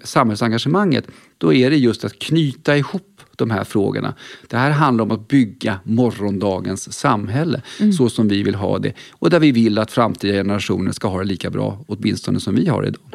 [0.04, 4.14] samhällsengagemanget då är det just att knyta ihop de här frågorna.
[4.48, 7.94] Det här handlar om att bygga morgondagens samhälle mm.
[7.94, 11.20] så som vi vill ha det och där vi vill att framtida generationer ska ha
[11.20, 13.11] det lika bra åtminstone som vi har det idag.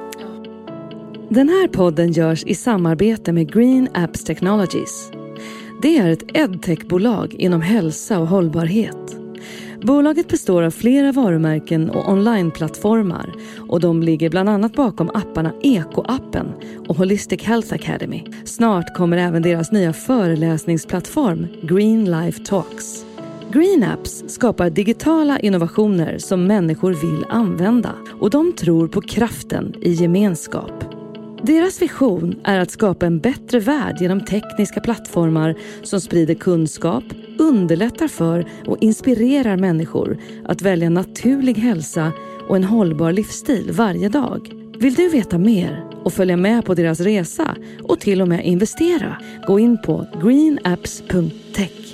[1.29, 5.11] Den här podden görs i samarbete med Green Apps Technologies.
[5.83, 9.17] Det är ett edtech-bolag inom hälsa och hållbarhet.
[9.83, 13.33] Bolaget består av flera varumärken och onlineplattformar
[13.69, 16.47] och de ligger bland annat bakom apparna Eko-appen
[16.89, 18.25] och Holistic Health Academy.
[18.45, 23.05] Snart kommer även deras nya föreläsningsplattform Green Life Talks.
[23.53, 29.93] Green Apps skapar digitala innovationer som människor vill använda och de tror på kraften i
[29.93, 30.96] gemenskap.
[31.43, 37.05] Deras vision är att skapa en bättre värld genom tekniska plattformar som sprider kunskap,
[37.39, 42.13] underlättar för och inspirerar människor att välja naturlig hälsa
[42.49, 44.51] och en hållbar livsstil varje dag.
[44.79, 49.17] Vill du veta mer och följa med på deras resa och till och med investera?
[49.47, 51.86] Gå in på greenapps.tech.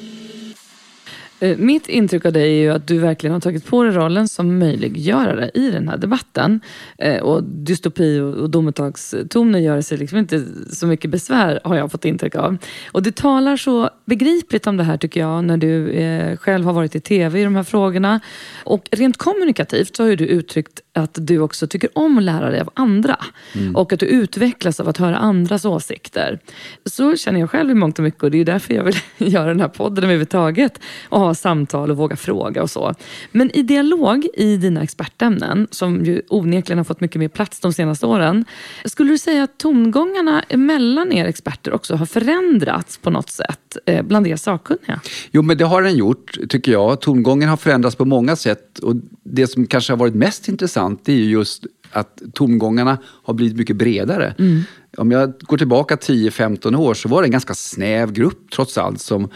[1.42, 4.28] Eh, mitt intryck av dig är ju att du verkligen har tagit på dig rollen
[4.28, 6.60] som möjliggörare i den här debatten.
[6.98, 12.04] Eh, och dystopi och domedagstoner gör sig liksom inte så mycket besvär, har jag fått
[12.04, 12.56] intryck av.
[12.92, 16.72] Och du talar så begripligt om det här tycker jag, när du eh, själv har
[16.72, 18.20] varit i TV i de här frågorna.
[18.64, 22.50] Och rent kommunikativt så har ju du uttryckt att du också tycker om att lära
[22.50, 23.16] dig av andra.
[23.54, 23.76] Mm.
[23.76, 26.38] Och att du utvecklas av att höra andras åsikter.
[26.84, 28.96] Så känner jag själv i mångt och mycket och det är därför jag vill
[29.32, 30.80] göra den här podden överhuvudtaget.
[31.08, 32.94] Och ha samtal och våga fråga och så.
[33.32, 37.72] Men i dialog i dina expertämnen, som ju onekligen har fått mycket mer plats de
[37.72, 38.44] senaste åren.
[38.84, 44.02] Skulle du säga att tongångarna mellan er experter också har förändrats på något sätt eh,
[44.02, 45.00] bland er sakkunniga?
[45.30, 47.00] Jo, men det har den gjort, tycker jag.
[47.00, 48.78] Tongången har förändrats på många sätt.
[48.78, 53.56] Och det som kanske har varit mest intressant är ju just att tongångarna har blivit
[53.56, 54.34] mycket bredare.
[54.38, 54.62] Mm.
[54.96, 59.00] Om jag går tillbaka 10-15 år så var det en ganska snäv grupp trots allt
[59.00, 59.28] som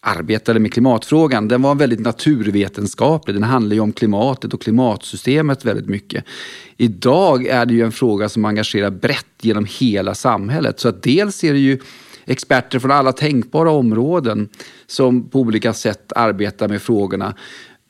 [0.00, 1.48] arbetade med klimatfrågan.
[1.48, 3.36] Den var väldigt naturvetenskaplig.
[3.36, 6.24] Den handlade ju om klimatet och klimatsystemet väldigt mycket.
[6.76, 10.80] Idag är det ju en fråga som engagerar brett genom hela samhället.
[10.80, 11.78] Så att dels är det ju
[12.24, 14.48] experter från alla tänkbara områden
[14.86, 17.34] som på olika sätt arbetar med frågorna.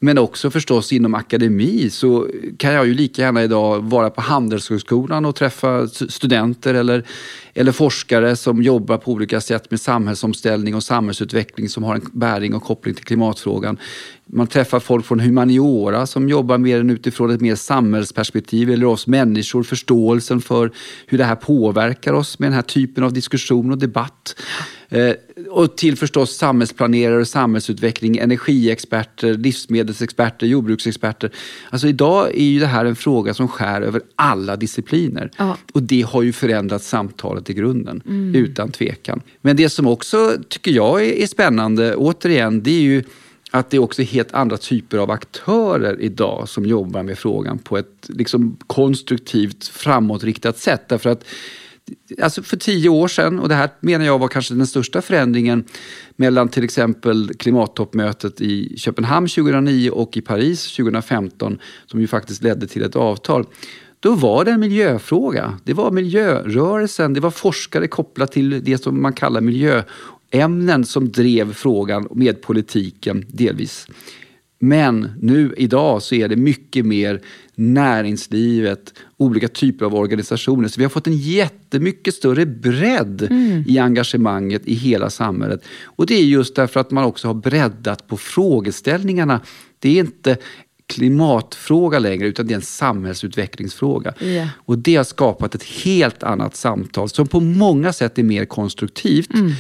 [0.01, 2.29] Men också förstås inom akademi så
[2.59, 7.05] kan jag ju lika gärna idag vara på Handelshögskolan och träffa studenter eller,
[7.59, 12.55] eller forskare som jobbar på olika sätt med samhällsomställning och samhällsutveckling som har en bäring
[12.55, 13.79] och koppling till klimatfrågan.
[14.27, 19.63] Man träffar folk från humaniora som jobbar mer utifrån ett mer samhällsperspektiv eller oss människor,
[19.63, 20.71] förståelsen för
[21.07, 24.35] hur det här påverkar oss med den här typen av diskussion och debatt.
[24.89, 25.13] Eh,
[25.51, 31.31] och till förstås samhällsplanerare, samhällsutveckling, energiexperter, livsmedelsexperter, jordbruksexperter.
[31.71, 35.31] Alltså idag är ju det här en fråga som skär över alla discipliner.
[35.37, 35.57] Ja.
[35.73, 38.35] Och det har ju förändrat samtalet i grunden, mm.
[38.35, 39.23] utan tvekan.
[39.41, 43.03] Men det som också tycker jag är spännande, återigen, det är ju
[43.51, 47.79] att det också är helt andra typer av aktörer idag som jobbar med frågan på
[47.79, 50.89] ett liksom konstruktivt framåtriktat sätt.
[50.89, 51.25] Därför att
[52.23, 55.65] alltså för tio år sedan, och det här menar jag var kanske den största förändringen
[56.17, 62.67] mellan till exempel klimattoppmötet i Köpenhamn 2009 och i Paris 2015, som ju faktiskt ledde
[62.67, 63.47] till ett avtal.
[64.01, 65.59] Då var det en miljöfråga.
[65.65, 71.53] Det var miljörörelsen, det var forskare kopplat till det som man kallar miljöämnen som drev
[71.53, 73.87] frågan med politiken delvis.
[74.59, 77.21] Men nu idag så är det mycket mer
[77.55, 80.69] näringslivet, olika typer av organisationer.
[80.69, 83.65] Så vi har fått en jättemycket större bredd mm.
[83.67, 85.65] i engagemanget i hela samhället.
[85.85, 89.41] Och det är just därför att man också har breddat på frågeställningarna.
[89.79, 90.37] Det är inte
[90.87, 94.15] klimatfråga längre, utan det är en samhällsutvecklingsfråga.
[94.21, 94.49] Yeah.
[94.57, 99.35] Och det har skapat ett helt annat samtal som på många sätt är mer konstruktivt.
[99.35, 99.53] Mm.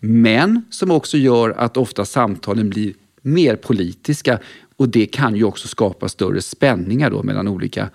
[0.00, 2.92] Men som också gör att ofta samtalen blir
[3.26, 4.38] mer politiska.
[4.76, 7.90] Och det kan ju också skapa större spänningar då mellan olika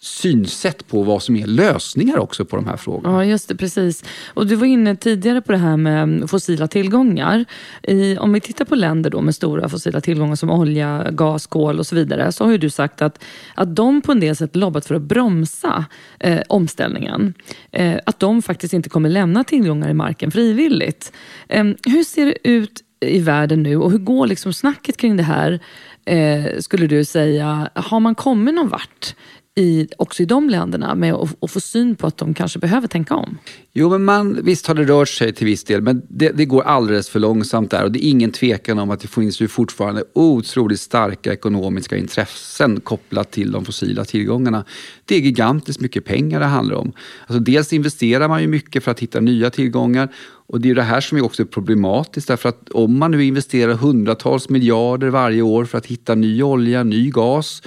[0.00, 3.24] synsätt på vad som är lösningar också på de här frågorna.
[3.24, 3.56] Ja, just det.
[3.56, 4.04] Precis.
[4.34, 7.44] Och du var inne tidigare på det här med fossila tillgångar.
[7.82, 11.78] I, om vi tittar på länder då med stora fossila tillgångar som olja, gas, kol
[11.78, 13.24] och så vidare så har ju du sagt att,
[13.54, 15.84] att de på en del sätt lobbat för att bromsa
[16.20, 17.34] eh, omställningen.
[17.72, 21.12] Eh, att de faktiskt inte kommer lämna tillgångar i marken frivilligt.
[21.48, 25.22] Eh, hur ser det ut i världen nu och hur går liksom snacket kring det
[25.22, 25.60] här?
[26.04, 29.14] Eh, skulle du säga, har man kommit någon vart
[29.58, 33.14] i, också i de länderna med att, få syn på att de kanske behöver tänka
[33.14, 33.38] om?
[33.72, 36.62] Jo, men man, visst har det rört sig till viss del, men det, det, går
[36.62, 37.84] alldeles för långsamt där.
[37.84, 42.80] Och det är ingen tvekan om att det finns ju fortfarande otroligt starka ekonomiska intressen
[42.80, 44.64] kopplat till de fossila tillgångarna.
[45.04, 46.92] Det är gigantiskt mycket pengar det handlar om.
[47.26, 50.08] Alltså dels investerar man ju mycket för att hitta nya tillgångar
[50.50, 53.74] och det är det här som är också problematiskt därför att om man nu investerar
[53.74, 57.62] hundratals miljarder varje år för att hitta ny olja, ny gas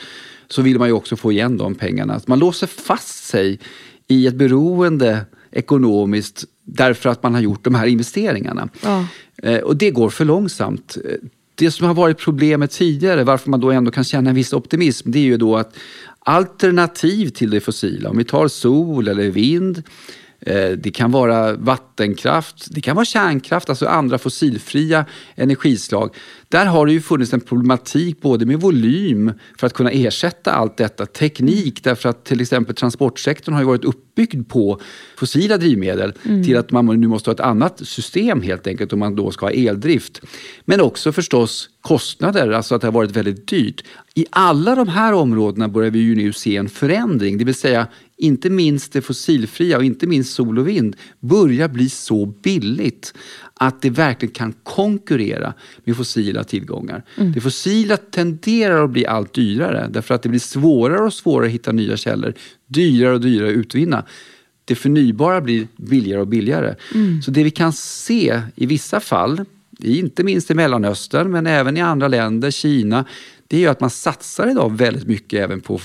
[0.52, 2.22] så vill man ju också få igen de pengarna.
[2.28, 3.60] man låser fast sig
[4.08, 8.70] i ett beroende ekonomiskt därför att man har gjort de här investeringarna.
[8.84, 9.06] Ja.
[9.44, 10.98] Eh, och det går för långsamt.
[11.56, 15.12] Det som har varit problemet tidigare, varför man då ändå kan känna en viss optimism,
[15.12, 15.76] det är ju då att
[16.20, 20.21] alternativ till det fossila, om vi tar sol eller vind, Eh,
[20.78, 26.16] det kan vara vattenkraft, det kan vara kärnkraft, alltså andra fossilfria energislag.
[26.50, 30.78] Där har det ju funnits en problematik både med volym för att kunna ersätta allt
[30.78, 34.82] detta, teknik därför att till exempel transportsektorn har ju varit uppbyggd på
[35.16, 36.44] fossila drivmedel mm.
[36.44, 39.46] till att man nu måste ha ett annat system helt enkelt om man då ska
[39.46, 40.22] ha eldrift.
[40.66, 43.84] Men också förstås kostnader, alltså att det har varit väldigt dyrt.
[44.16, 47.88] I alla de här områdena börjar vi ju nu se en förändring, det vill säga
[48.22, 53.14] inte minst det fossilfria och inte minst sol och vind börjar bli så billigt
[53.54, 55.54] att det verkligen kan konkurrera
[55.84, 57.04] med fossila tillgångar.
[57.18, 57.32] Mm.
[57.32, 61.54] Det fossila tenderar att bli allt dyrare därför att det blir svårare och svårare att
[61.54, 62.34] hitta nya källor,
[62.68, 64.06] dyrare och dyrare att utvinna
[64.66, 66.76] det förnybara blir billigare och billigare.
[66.96, 67.22] Mm.
[67.22, 69.46] Så det vi kan se i vissa fall,
[69.80, 73.06] inte minst i Mellanöstern men även i andra länder, Kina,
[73.52, 75.80] det är ju att man satsar idag väldigt mycket även på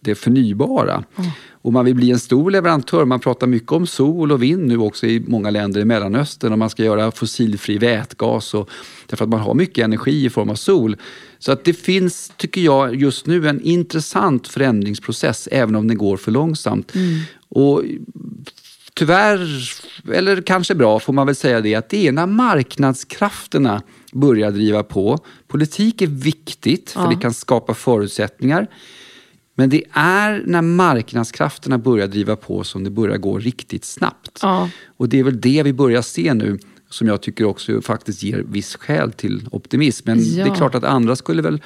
[0.00, 1.04] det förnybara.
[1.16, 1.30] Mm.
[1.50, 3.04] Och man vill bli en stor leverantör.
[3.04, 6.58] Man pratar mycket om sol och vind nu också i många länder i Mellanöstern och
[6.58, 8.70] man ska göra fossilfri vätgas och,
[9.06, 10.96] därför att man har mycket energi i form av sol.
[11.38, 16.16] Så att det finns, tycker jag, just nu en intressant förändringsprocess även om den går
[16.16, 16.94] för långsamt.
[16.94, 17.20] Mm.
[17.48, 17.82] Och
[18.94, 19.48] tyvärr,
[20.12, 23.82] eller kanske bra, får man väl säga det, att det är när marknadskrafterna
[24.12, 25.18] börjar driva på.
[25.48, 27.08] Politik är viktigt, för ja.
[27.08, 28.66] det kan skapa förutsättningar.
[29.54, 34.38] Men det är när marknadskrafterna börjar driva på som det börjar gå riktigt snabbt.
[34.42, 34.70] Ja.
[34.96, 36.58] Och det är väl det vi börjar se nu
[36.90, 40.08] som jag tycker också faktiskt ger viss skäl till optimism.
[40.10, 40.44] Men ja.
[40.44, 41.62] det är klart att andra skulle väl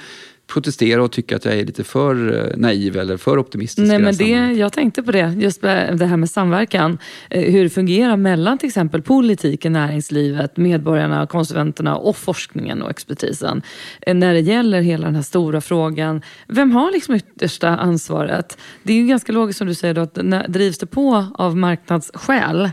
[0.46, 3.88] protestera och tycka att jag är lite för eh, naiv eller för optimistisk.
[3.88, 6.98] Nej, men det, jag tänkte på det, just det här med samverkan.
[7.30, 13.62] Eh, hur det fungerar mellan till exempel politiken, näringslivet, medborgarna, konsumenterna och forskningen och expertisen.
[14.00, 16.22] Eh, när det gäller hela den här stora frågan.
[16.48, 18.58] Vem har liksom yttersta ansvaret?
[18.82, 20.14] Det är ju ganska logiskt som du säger då, att
[20.48, 22.70] drivs det på av marknadsskäl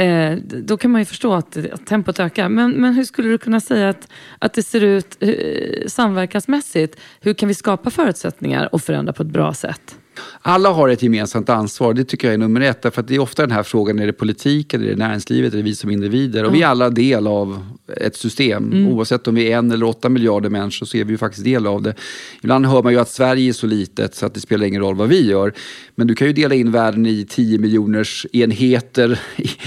[0.00, 2.48] Eh, då kan man ju förstå att, att tempot ökar.
[2.48, 7.00] Men, men hur skulle du kunna säga att, att det ser ut eh, samverkansmässigt?
[7.20, 9.99] Hur kan vi skapa förutsättningar och förändra på ett bra sätt?
[10.42, 12.82] Alla har ett gemensamt ansvar, det tycker jag är nummer ett.
[12.82, 15.56] Därför att det är ofta den här frågan, är det politiken, är det näringslivet, är
[15.56, 16.42] det vi som individer?
[16.42, 16.58] Och mm.
[16.58, 17.66] vi är alla del av
[17.96, 18.72] ett system.
[18.72, 18.88] Mm.
[18.88, 21.66] Oavsett om vi är en eller åtta miljarder människor så är vi ju faktiskt del
[21.66, 21.94] av det.
[22.42, 24.94] Ibland hör man ju att Sverige är så litet så att det spelar ingen roll
[24.94, 25.52] vad vi gör.
[25.94, 29.20] Men du kan ju dela in världen i tio miljoners enheter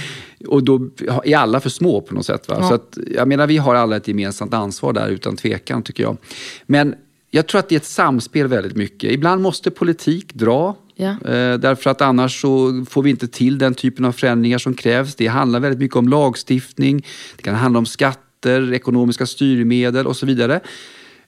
[0.47, 0.89] och då
[1.23, 2.47] är alla för små på något sätt.
[2.47, 2.57] Va?
[2.59, 2.67] Ja.
[2.67, 6.17] Så att, jag menar, vi har alla ett gemensamt ansvar där utan tvekan tycker jag.
[6.65, 6.95] Men
[7.35, 9.11] jag tror att det är ett samspel väldigt mycket.
[9.11, 10.75] Ibland måste politik dra.
[10.95, 11.09] Ja.
[11.09, 15.15] Eh, därför att annars så får vi inte till den typen av förändringar som krävs.
[15.15, 17.05] Det handlar väldigt mycket om lagstiftning,
[17.35, 20.59] det kan handla om skatter, ekonomiska styrmedel och så vidare.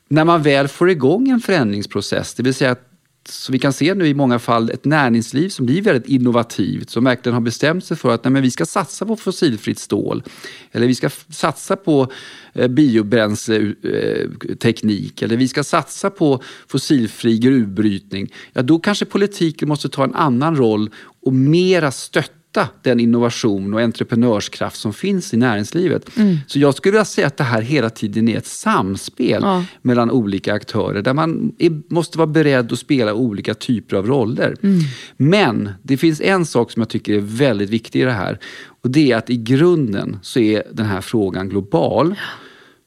[0.08, 2.92] När man väl får igång en förändringsprocess, det vill säga att
[3.30, 7.04] så vi kan se nu i många fall ett näringsliv som blir väldigt innovativt, som
[7.04, 10.24] verkligen har bestämt sig för att nej, men vi ska satsa på fossilfritt stål.
[10.72, 12.12] Eller vi ska satsa på
[12.54, 15.22] eh, biobränsleteknik.
[15.22, 18.34] Eller vi ska satsa på fossilfri gruvbrytning.
[18.54, 20.90] Ja, då kanske politiken måste ta en annan roll
[21.26, 26.18] och mera stötta stötta den innovation och entreprenörskraft som finns i näringslivet.
[26.18, 26.38] Mm.
[26.48, 29.66] Så jag skulle vilja säga att det här hela tiden är ett samspel ja.
[29.82, 34.56] mellan olika aktörer där man är, måste vara beredd att spela olika typer av roller.
[34.64, 34.80] Mm.
[35.18, 38.40] Men det finns en sak som jag tycker är väldigt viktig i det här
[38.84, 42.16] och det är att i grunden så är den här frågan global.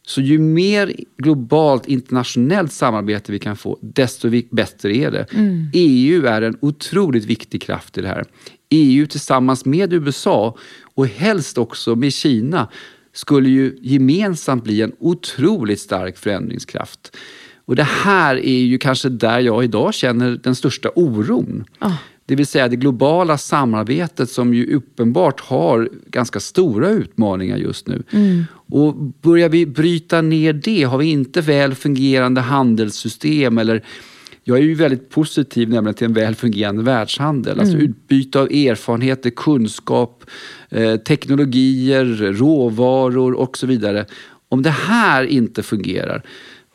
[0.06, 5.26] Så ju mer globalt internationellt samarbete vi kan få, desto bättre är det.
[5.34, 5.70] Mm.
[5.72, 8.24] EU är en otroligt viktig kraft i det här.
[8.70, 10.56] EU tillsammans med USA
[10.94, 12.68] och helst också med Kina
[13.12, 17.16] skulle ju gemensamt bli en otroligt stark förändringskraft.
[17.64, 21.64] Och det här är ju kanske där jag idag känner den största oron.
[21.80, 21.94] Oh.
[22.26, 28.02] Det vill säga det globala samarbetet som ju uppenbart har ganska stora utmaningar just nu.
[28.10, 28.44] Mm.
[28.50, 33.84] Och börjar vi bryta ner det, har vi inte väl fungerande handelssystem eller
[34.48, 37.60] jag är ju väldigt positiv nämligen till en väl fungerande världshandel.
[37.60, 37.86] Alltså mm.
[37.90, 40.24] utbyte av erfarenheter, kunskap,
[40.70, 44.06] eh, teknologier, råvaror och så vidare.
[44.48, 46.22] Om det här inte fungerar,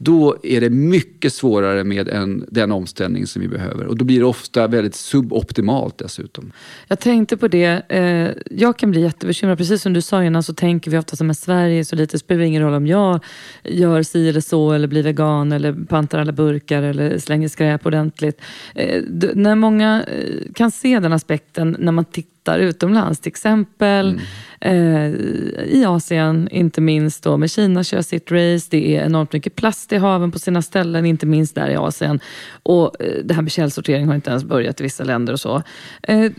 [0.04, 3.86] då är det mycket svårare med en, den omställning som vi behöver.
[3.86, 6.52] Och då blir det ofta väldigt suboptimalt dessutom.
[6.88, 7.82] Jag tänkte på det.
[7.90, 9.58] Eh, jag kan bli jättebekymrad.
[9.58, 12.14] Precis som du sa innan så tänker vi ofta som att Sverige är så lite.
[12.16, 13.24] Det spelar ingen roll om jag
[13.64, 18.42] gör si eller så eller blir vegan eller pantar alla burkar eller slänger skräp ordentligt.
[18.76, 19.02] Eh,
[19.34, 23.20] när många eh, kan se den aspekten när man tittar hittar utomlands.
[23.20, 24.20] Till exempel
[24.62, 25.14] mm.
[25.16, 28.68] eh, i Asien, inte minst då med Kina kör sitt race.
[28.70, 32.20] Det är enormt mycket plast i haven på sina ställen, inte minst där i Asien.
[32.64, 35.64] Och eh, det här med källsortering har inte ens börjat i vissa länder och så.
[36.04, 36.32] Eh,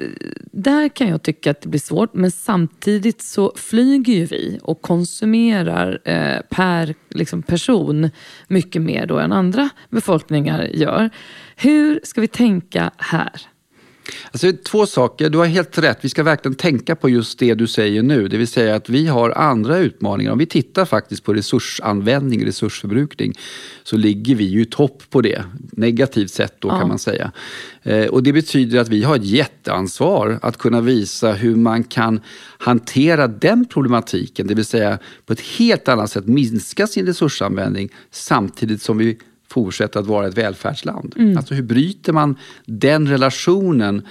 [0.52, 4.82] där kan jag tycka att det blir svårt, men samtidigt så flyger ju vi och
[4.82, 8.10] konsumerar eh, per liksom, person
[8.48, 11.10] mycket mer då än andra befolkningar gör.
[11.56, 13.53] Hur ska vi tänka här?
[14.30, 15.30] Alltså, två saker.
[15.30, 15.98] Du har helt rätt.
[16.00, 18.28] Vi ska verkligen tänka på just det du säger nu.
[18.28, 20.32] Det vill säga att vi har andra utmaningar.
[20.32, 23.32] Om vi tittar faktiskt på resursanvändning, resursförbrukning,
[23.82, 25.44] så ligger vi ju i topp på det.
[25.72, 26.78] Negativt sett då ja.
[26.78, 27.32] kan man säga.
[27.82, 32.20] Eh, och det betyder att vi har ett jätteansvar att kunna visa hur man kan
[32.58, 34.46] hantera den problematiken.
[34.46, 39.18] Det vill säga på ett helt annat sätt minska sin resursanvändning samtidigt som vi
[39.54, 41.14] fortsätta att vara ett välfärdsland.
[41.16, 41.36] Mm.
[41.36, 42.36] Alltså hur bryter man
[42.66, 44.02] den relationen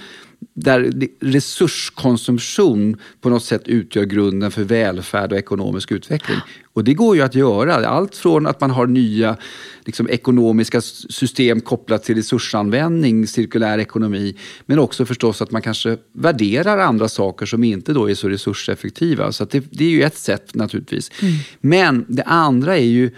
[0.54, 6.38] där resurskonsumtion på något sätt utgör grunden för välfärd och ekonomisk utveckling.
[6.72, 7.86] Och det går ju att göra.
[7.86, 9.36] Allt från att man har nya
[9.84, 14.36] liksom, ekonomiska system kopplat till resursanvändning, cirkulär ekonomi,
[14.66, 19.32] men också förstås att man kanske värderar andra saker som inte då är så resurseffektiva.
[19.32, 21.10] Så det, det, är ju ett sätt naturligtvis.
[21.22, 21.34] Mm.
[21.60, 23.10] Men det andra är ju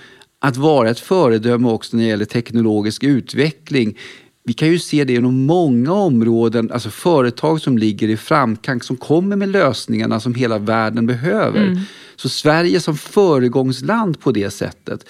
[0.46, 3.98] att vara ett föredöme också när det gäller teknologisk utveckling.
[4.44, 8.96] Vi kan ju se det inom många områden, alltså företag som ligger i framkant, som
[8.96, 11.66] kommer med lösningarna som hela världen behöver.
[11.66, 11.80] Mm.
[12.16, 15.06] Så Sverige som föregångsland på det sättet,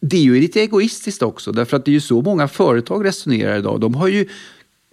[0.00, 3.58] det är ju lite egoistiskt också, därför att det är ju så många företag resonerar
[3.58, 3.80] idag.
[3.80, 4.28] De har ju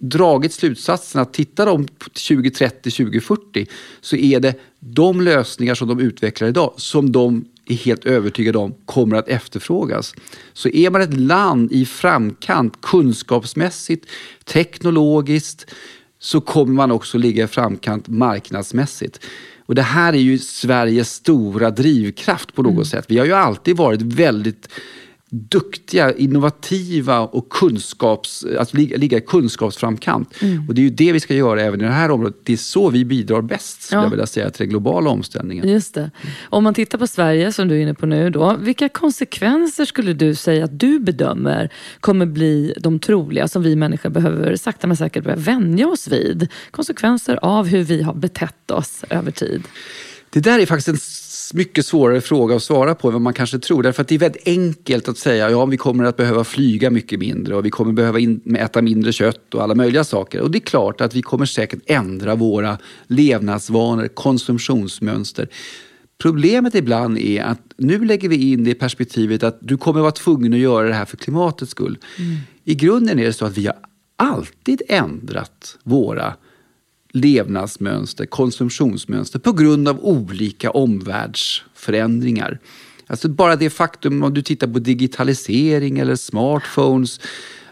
[0.00, 3.66] dragit slutsatsen att tittar de på 2030, 2040
[4.00, 8.74] så är det de lösningar som de utvecklar idag som de är helt övertygad om
[8.84, 10.14] kommer att efterfrågas.
[10.52, 14.06] Så är man ett land i framkant kunskapsmässigt,
[14.44, 15.66] teknologiskt,
[16.18, 19.20] så kommer man också ligga i framkant marknadsmässigt.
[19.66, 22.84] Och det här är ju Sveriges stora drivkraft på något mm.
[22.84, 23.04] sätt.
[23.08, 24.68] Vi har ju alltid varit väldigt
[25.34, 30.42] duktiga, innovativa och kunskaps, att ligga, ligga i kunskapsframkant.
[30.42, 30.68] Mm.
[30.68, 32.36] Och det är ju det vi ska göra även i det här området.
[32.42, 34.04] Det är så vi bidrar bäst, skulle ja.
[34.04, 35.68] jag vilja säga, till den globala omställningen.
[35.68, 36.10] Just det.
[36.42, 40.12] Om man tittar på Sverige, som du är inne på nu, då, vilka konsekvenser skulle
[40.12, 41.70] du säga att du bedömer
[42.00, 46.48] kommer bli de troliga, som vi människor behöver sakta men säkert börja vänja oss vid?
[46.70, 49.62] Konsekvenser av hur vi har betett oss över tid.
[50.30, 50.98] Det där är faktiskt en
[51.54, 53.82] mycket svårare fråga att svara på än vad man kanske tror.
[53.82, 57.18] Därför att det är väldigt enkelt att säga ja, vi kommer att behöva flyga mycket
[57.18, 60.40] mindre och vi kommer behöva in, äta mindre kött och alla möjliga saker.
[60.40, 65.48] Och det är klart att vi kommer säkert ändra våra levnadsvanor, konsumtionsmönster.
[66.18, 70.10] Problemet ibland är att nu lägger vi in det i perspektivet att du kommer vara
[70.10, 71.98] tvungen att göra det här för klimatets skull.
[72.18, 72.36] Mm.
[72.64, 73.76] I grunden är det så att vi har
[74.16, 76.34] alltid ändrat våra
[77.14, 82.58] levnadsmönster, konsumtionsmönster på grund av olika omvärldsförändringar.
[83.06, 87.20] Alltså bara det faktum om du tittar på digitalisering eller smartphones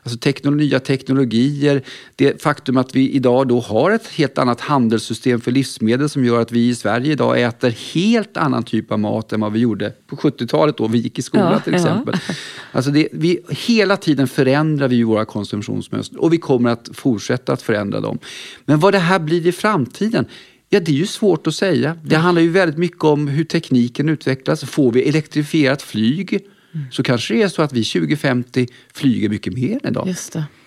[0.04, 1.82] Alltså teknologi, nya teknologier,
[2.16, 6.40] det faktum att vi idag då har ett helt annat handelssystem för livsmedel som gör
[6.40, 9.92] att vi i Sverige idag äter helt annan typ av mat än vad vi gjorde
[10.06, 12.14] på 70-talet då vi gick i skolan ja, till exempel.
[12.28, 12.34] Ja.
[12.72, 17.62] Alltså det, vi, hela tiden förändrar vi våra konsumtionsmönster och vi kommer att fortsätta att
[17.62, 18.18] förändra dem.
[18.64, 20.26] Men vad det här blir i framtiden,
[20.74, 21.96] Ja, det är ju svårt att säga.
[22.04, 24.64] Det handlar ju väldigt mycket om hur tekniken utvecklas.
[24.64, 26.40] Får vi elektrifierat flyg?
[26.90, 30.06] Så kanske det är så att vi 2050 flyger mycket mer än idag.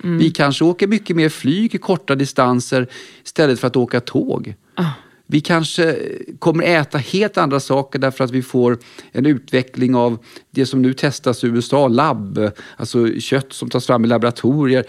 [0.03, 0.17] Mm.
[0.17, 2.87] Vi kanske åker mycket mer flyg i korta distanser
[3.25, 4.55] istället för att åka tåg.
[4.75, 4.89] Ah.
[5.27, 5.97] Vi kanske
[6.39, 8.77] kommer äta helt andra saker därför att vi får
[9.11, 10.17] en utveckling av
[10.51, 14.85] det som nu testas i USA, labb, alltså kött som tas fram i laboratorier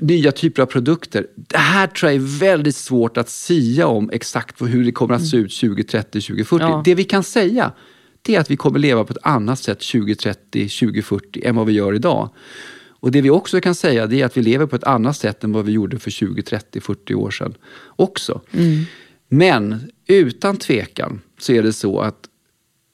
[0.00, 1.26] nya typer av produkter.
[1.34, 5.26] Det här tror jag är väldigt svårt att sia om exakt hur det kommer att
[5.26, 6.64] se ut 2030, 2040.
[6.64, 6.82] Ja.
[6.84, 7.72] Det vi kan säga
[8.26, 11.72] det är att vi kommer leva på ett annat sätt 2030, 2040 än vad vi
[11.72, 12.30] gör idag.
[13.00, 15.44] Och det vi också kan säga det är att vi lever på ett annat sätt
[15.44, 17.54] än vad vi gjorde för 20, 30, 40 år sedan
[17.86, 18.40] också.
[18.52, 18.84] Mm.
[19.28, 22.28] Men utan tvekan så är det så att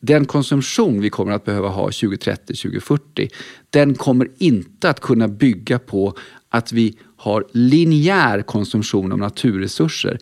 [0.00, 3.28] den konsumtion vi kommer att behöva ha 2030, 2040,
[3.70, 6.16] den kommer inte att kunna bygga på
[6.48, 10.18] att vi har linjär konsumtion av naturresurser.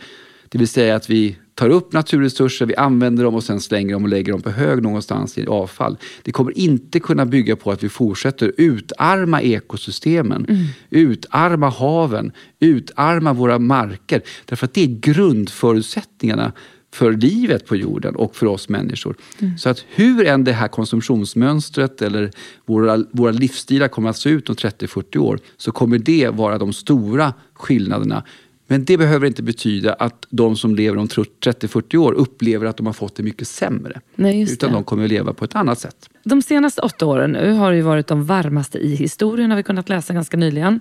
[0.53, 4.03] Det vill säga att vi tar upp naturresurser, vi använder dem och sen slänger dem
[4.03, 5.96] och lägger dem på hög någonstans i avfall.
[6.22, 10.64] Det kommer inte kunna bygga på att vi fortsätter utarma ekosystemen, mm.
[10.90, 14.22] utarma haven, utarma våra marker.
[14.44, 16.53] Därför att det är grundförutsättningarna
[16.92, 19.16] för livet på jorden och för oss människor.
[19.38, 19.59] Mm.
[19.59, 22.30] Så att hur än det här konsumtionsmönstret eller
[22.66, 26.72] våra, våra livsstilar kommer att se ut om 30-40 år så kommer det vara de
[26.72, 28.24] stora skillnaderna
[28.70, 32.86] men det behöver inte betyda att de som lever om 30-40 år upplever att de
[32.86, 34.00] har fått det mycket sämre.
[34.14, 34.76] Nej, utan det.
[34.76, 36.10] de kommer att leva på ett annat sätt.
[36.24, 39.88] De senaste åtta åren nu har ju varit de varmaste i historien har vi kunnat
[39.88, 40.80] läsa ganska nyligen.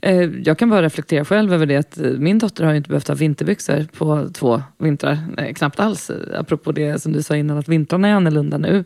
[0.00, 3.08] Eh, jag kan bara reflektera själv över det att eh, min dotter har inte behövt
[3.08, 5.18] ha vinterbyxor på två vintrar.
[5.36, 6.10] Nej, knappt alls.
[6.34, 8.84] Apropå det som du sa innan att vintrarna är annorlunda nu.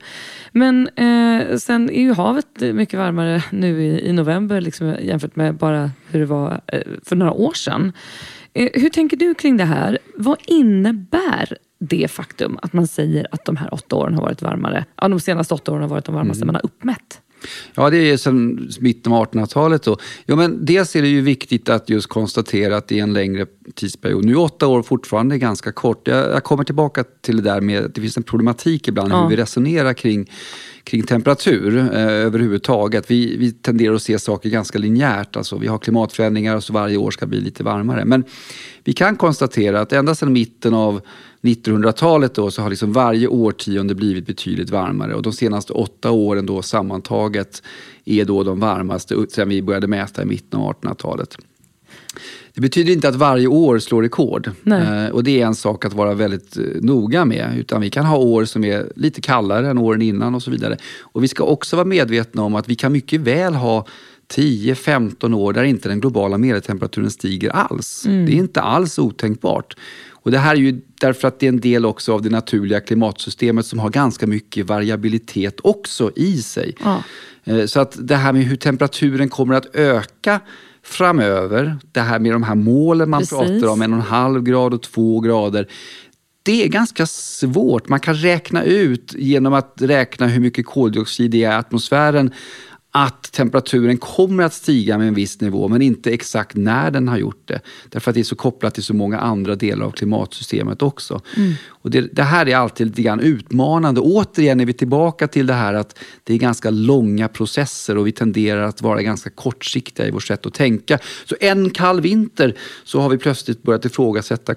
[0.52, 5.54] Men eh, sen är ju havet mycket varmare nu i, i november liksom, jämfört med
[5.54, 7.92] bara hur det var eh, för några år sedan.
[8.54, 9.98] Eh, hur tänker du kring det här?
[10.16, 14.84] Vad innebär det faktum att man säger att de här åtta åren har varit varmare,
[15.00, 16.46] ja, de senaste åtta åren har varit de varmaste mm.
[16.46, 17.20] man har uppmätt?
[17.74, 19.86] Ja, det är sedan mitten av 1800-talet.
[20.26, 23.46] Ja, men dels är det ju viktigt att just konstatera att det är en längre
[23.74, 24.24] tidsperiod.
[24.24, 26.08] Nu är åtta år fortfarande ganska kort.
[26.08, 29.22] Jag, jag kommer tillbaka till det där med att det finns en problematik ibland ja.
[29.22, 30.30] hur vi resonerar kring,
[30.84, 33.10] kring temperatur eh, överhuvudtaget.
[33.10, 35.36] Vi, vi tenderar att se saker ganska linjärt.
[35.36, 38.04] Alltså, vi har klimatförändringar och så varje år ska bli lite varmare.
[38.04, 38.24] Men
[38.84, 41.00] vi kan konstatera att ända sedan mitten av
[41.44, 46.46] 1900-talet då så har liksom varje årtionde blivit betydligt varmare och de senaste åtta åren
[46.46, 47.62] då sammantaget
[48.04, 51.36] är då de varmaste sedan vi började mäta i mitten av 1800-talet.
[52.54, 54.50] Det betyder inte att varje år slår rekord.
[54.66, 57.58] Eh, och det är en sak att vara väldigt eh, noga med.
[57.58, 60.76] Utan vi kan ha år som är lite kallare än åren innan och så vidare.
[61.00, 63.86] Och vi ska också vara medvetna om att vi kan mycket väl ha
[64.34, 68.06] 10-15 år där inte den globala medeltemperaturen stiger alls.
[68.06, 68.26] Mm.
[68.26, 69.76] Det är inte alls otänkbart.
[70.24, 72.80] Och det här är ju därför att det är en del också av det naturliga
[72.80, 76.74] klimatsystemet som har ganska mycket variabilitet också i sig.
[76.84, 77.02] Ja.
[77.44, 80.40] Eh, så att det här med hur temperaturen kommer att öka
[80.82, 83.38] framöver, det här med de här målen man Precis.
[83.38, 85.68] pratar om, en och en halv grad och två grader.
[86.42, 87.88] Det är ganska svårt.
[87.88, 92.32] Man kan räkna ut genom att räkna hur mycket koldioxid det är i atmosfären
[92.96, 97.18] att temperaturen kommer att stiga med en viss nivå men inte exakt när den har
[97.18, 97.60] gjort det.
[97.88, 101.20] Därför att det är så kopplat till så många andra delar av klimatsystemet också.
[101.36, 101.52] Mm.
[101.68, 104.00] Och det, det, här är alltid lite grann utmanande.
[104.00, 108.12] Återigen är vi tillbaka till det här att det är ganska långa processer och vi
[108.12, 110.98] tenderar att vara ganska kortsiktiga i vårt sätt att tänka.
[111.24, 114.54] Så en kall vinter så har vi plötsligt börjat ifrågasätta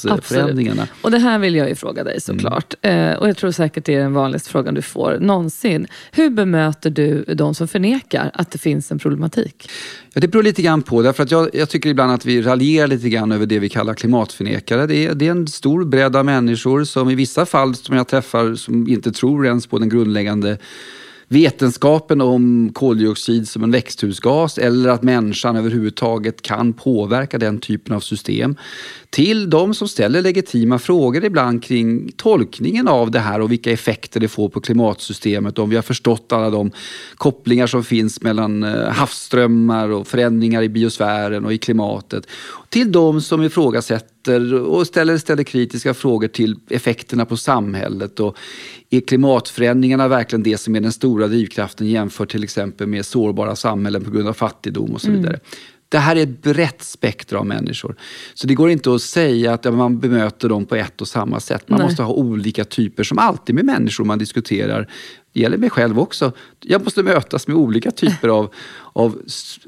[0.00, 0.82] klimatförändringarna.
[0.82, 1.04] Absolut.
[1.04, 2.74] Och det här vill jag ju fråga dig såklart.
[2.82, 3.10] Mm.
[3.10, 5.86] Eh, och jag tror säkert det är den vanligaste frågan du får någonsin.
[6.12, 9.70] Hur bemöter du de som förnekar att det finns en problematik?
[10.12, 11.02] Ja, det beror lite grann på.
[11.02, 13.94] Därför att jag, jag tycker ibland att vi raljerar lite grann över det vi kallar
[13.94, 14.86] klimatförnekare.
[14.86, 18.08] Det är, det är en stor bredd av människor som i vissa fall som jag
[18.08, 20.58] träffar som inte tror ens på den grundläggande
[21.28, 28.00] vetenskapen om koldioxid som en växthusgas eller att människan överhuvudtaget kan påverka den typen av
[28.00, 28.56] system.
[29.10, 34.20] Till de som ställer legitima frågor ibland kring tolkningen av det här och vilka effekter
[34.20, 35.58] det får på klimatsystemet.
[35.58, 36.70] Om vi har förstått alla de
[37.16, 42.26] kopplingar som finns mellan eh, havsströmmar och förändringar i biosfären och i klimatet.
[42.68, 48.20] Till de som ifrågasätter och ställer, ställer kritiska frågor till effekterna på samhället.
[48.20, 48.36] Och
[48.90, 54.04] är klimatförändringarna verkligen det som är den stora drivkraften jämfört till exempel med sårbara samhällen
[54.04, 55.20] på grund av fattigdom och så mm.
[55.20, 55.34] vidare.
[55.34, 55.46] Mm.
[55.88, 57.96] Det här är ett brett spektra av människor.
[58.34, 61.68] Så det går inte att säga att man bemöter dem på ett och samma sätt.
[61.68, 61.88] Man Nej.
[61.88, 64.90] måste ha olika typer, som alltid med människor man diskuterar.
[65.36, 66.32] Det gäller mig själv också.
[66.60, 68.54] Jag måste mötas med olika typer av,
[68.92, 69.22] av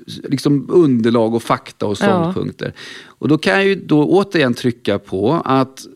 [0.07, 2.73] liksom underlag och fakta och ståndpunkter.
[2.75, 2.83] Ja.
[3.07, 5.87] Och då kan jag ju då återigen trycka på att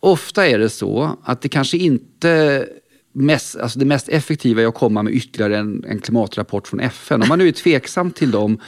[0.00, 2.66] ofta är det så att det kanske inte
[3.12, 7.22] mest, alltså det mest effektiva är att komma med ytterligare en, en klimatrapport från FN.
[7.22, 8.58] Om man nu är tveksam till dem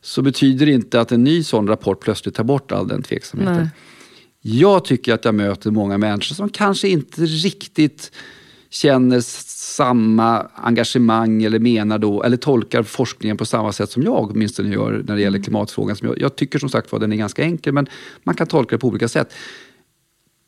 [0.00, 3.56] så betyder det inte att en ny sån rapport plötsligt tar bort all den tveksamheten.
[3.56, 3.70] Nej.
[4.40, 8.12] Jag tycker att jag möter många människor som kanske inte riktigt
[8.70, 9.20] känner
[9.78, 15.04] samma engagemang eller menar då, eller tolkar forskningen på samma sätt som jag åtminstone gör
[15.06, 15.42] när det gäller mm.
[15.42, 15.96] klimatfrågan.
[16.02, 17.86] Jag, jag tycker som sagt var den är ganska enkel men
[18.24, 19.34] man kan tolka det på olika sätt.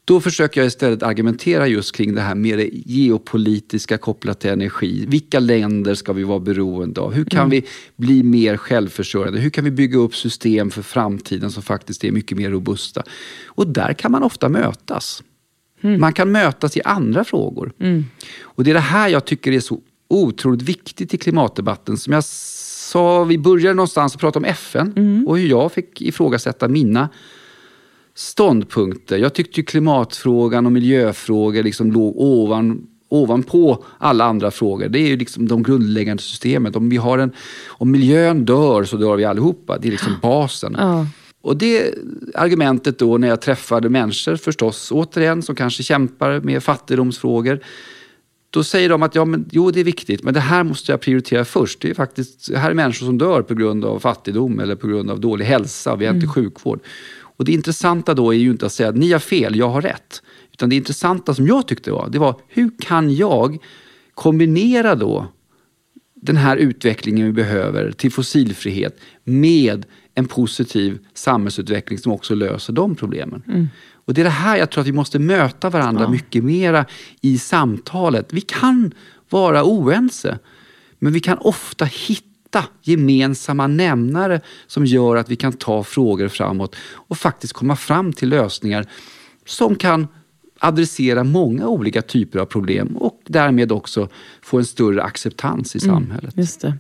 [0.04, 5.04] Då försöker jag istället argumentera just kring det här med det geopolitiska kopplat till energi.
[5.08, 7.12] Vilka länder ska vi vara beroende av?
[7.12, 7.50] Hur kan mm.
[7.50, 7.66] vi
[7.96, 9.40] bli mer självförsörjande?
[9.40, 13.02] Hur kan vi bygga upp system för framtiden som faktiskt är mycket mer robusta?
[13.46, 15.22] Och där kan man ofta mötas.
[15.80, 16.00] Mm.
[16.00, 17.72] Man kan mötas i andra frågor.
[17.80, 18.04] Mm.
[18.40, 21.96] Och det är det här jag tycker är så otroligt viktigt i klimatdebatten.
[21.96, 25.28] Som jag sa, vi började någonstans och prata om FN mm.
[25.28, 27.08] och hur jag fick ifrågasätta mina
[28.14, 29.18] ståndpunkter.
[29.18, 34.88] Jag tyckte klimatfrågan och miljöfrågor liksom låg ovan, ovanpå alla andra frågor.
[34.88, 36.76] Det är ju liksom de grundläggande systemet.
[36.76, 37.32] Om, vi har en,
[37.68, 39.78] om miljön dör så dör vi allihopa.
[39.78, 40.76] Det är liksom basen.
[40.78, 41.06] Ja.
[41.42, 41.94] Och det
[42.34, 47.60] argumentet då när jag träffade människor förstås, återigen, som kanske kämpar med fattigdomsfrågor.
[48.50, 51.00] Då säger de att ja, men, jo, det är viktigt, men det här måste jag
[51.00, 51.80] prioritera först.
[51.80, 55.10] Det är faktiskt, här är människor som dör på grund av fattigdom eller på grund
[55.10, 55.96] av dålig hälsa.
[55.96, 56.22] Vi har mm.
[56.22, 56.80] inte sjukvård.
[57.22, 59.82] Och det intressanta då är ju inte att säga att ni har fel, jag har
[59.82, 60.22] rätt.
[60.52, 63.58] Utan det intressanta som jag tyckte var, det var hur kan jag
[64.14, 65.26] kombinera då
[66.14, 72.94] den här utvecklingen vi behöver till fossilfrihet med en positiv samhällsutveckling som också löser de
[72.94, 73.42] problemen.
[73.46, 73.68] Mm.
[74.04, 76.10] Och Det är det här jag tror att vi måste möta varandra ja.
[76.10, 76.84] mycket mera
[77.20, 78.32] i samtalet.
[78.32, 78.92] Vi kan
[79.30, 80.38] vara oense,
[80.98, 86.28] men vi kan ofta hitta hitta gemensamma nämnare som gör att vi kan ta frågor
[86.28, 88.86] framåt och faktiskt komma fram till lösningar
[89.44, 90.08] som kan
[90.62, 94.08] adressera många olika typer av problem och därmed också
[94.42, 96.34] få en större acceptans i mm, samhället.
[96.34, 96.74] Mm, just det.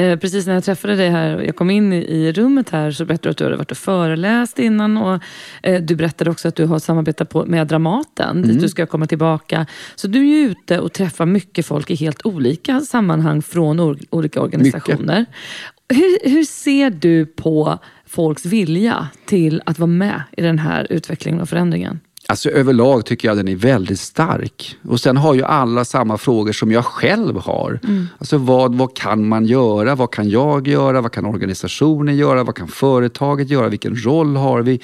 [0.00, 3.28] Eh, precis när jag träffade dig här, jag kom in i rummet här så berättade
[3.28, 5.22] du att du hade varit och föreläst innan och
[5.62, 8.48] eh, du berättade också att du har samarbetat på, med Dramaten mm.
[8.48, 9.66] dit du ska komma tillbaka.
[9.94, 13.98] Så du är ju ute och träffar mycket folk i helt olika sammanhang från or
[14.10, 15.26] olika organisationer.
[15.88, 21.40] Hur, hur ser du på folks vilja till att vara med i den här utvecklingen
[21.40, 22.00] och förändringen?
[22.30, 24.76] Alltså överlag tycker jag den är väldigt stark.
[24.82, 27.80] Och sen har ju alla samma frågor som jag själv har.
[27.84, 28.06] Mm.
[28.18, 29.94] Alltså vad, vad kan man göra?
[29.94, 31.00] Vad kan jag göra?
[31.00, 32.44] Vad kan organisationen göra?
[32.44, 33.68] Vad kan företaget göra?
[33.68, 34.80] Vilken roll har vi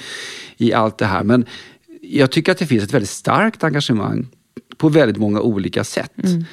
[0.57, 1.23] i allt det här?
[1.23, 1.45] Men
[2.01, 4.27] jag tycker att det finns ett väldigt starkt engagemang
[4.77, 6.23] på väldigt många olika sätt.
[6.23, 6.45] Mm.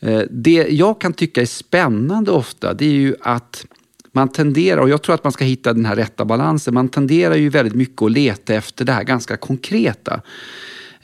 [0.00, 3.66] Eh, det jag kan tycka är spännande ofta, det är ju att
[4.12, 7.34] man tenderar, och jag tror att man ska hitta den här rätta balansen, man tenderar
[7.34, 10.20] ju väldigt mycket att leta efter det här ganska konkreta.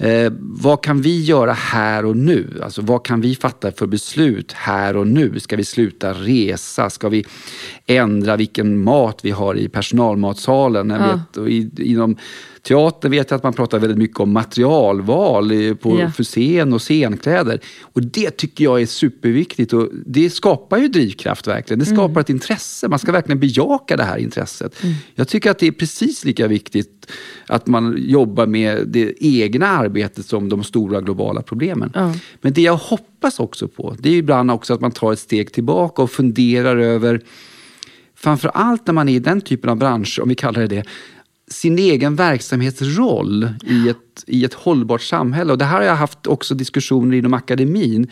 [0.00, 2.60] Eh, vad kan vi göra här och nu?
[2.62, 5.40] Alltså vad kan vi fatta för beslut här och nu?
[5.40, 6.90] Ska vi sluta resa?
[6.90, 7.24] Ska vi
[7.86, 10.90] ändra vilken mat vi har i personalmatsalen?
[10.90, 12.16] Jag vet, och i, inom
[12.62, 16.12] teater vet jag att man pratar väldigt mycket om materialval på yeah.
[16.12, 17.60] för scen och scenkläder.
[17.82, 21.78] Och det tycker jag är superviktigt och det skapar ju drivkraft verkligen.
[21.78, 22.20] Det skapar mm.
[22.20, 22.88] ett intresse.
[22.88, 24.82] Man ska verkligen bejaka det här intresset.
[24.82, 24.94] Mm.
[25.14, 27.10] Jag tycker att det är precis lika viktigt
[27.46, 31.92] att man jobbar med det egna arbetet som de stora globala problemen.
[31.94, 32.12] Mm.
[32.40, 35.52] Men det jag hoppas också på, det är ibland också att man tar ett steg
[35.52, 37.22] tillbaka och funderar över
[38.20, 40.84] Framför allt när man är i den typen av branscher, om vi kallar det det,
[41.50, 45.52] sin egen verksamhetsroll i ett, i ett hållbart samhälle.
[45.52, 48.10] Och det här har jag haft också diskussioner inom akademin.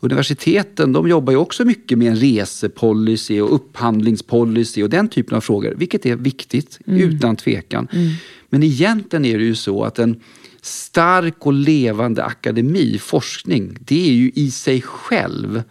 [0.00, 5.40] Universiteten de jobbar ju också mycket med en resepolicy och upphandlingspolicy och den typen av
[5.40, 7.00] frågor, vilket är viktigt, mm.
[7.00, 7.88] utan tvekan.
[7.92, 8.10] Mm.
[8.50, 10.20] Men egentligen är det ju så att en
[10.62, 15.62] stark och levande akademi, forskning, det är ju i sig själv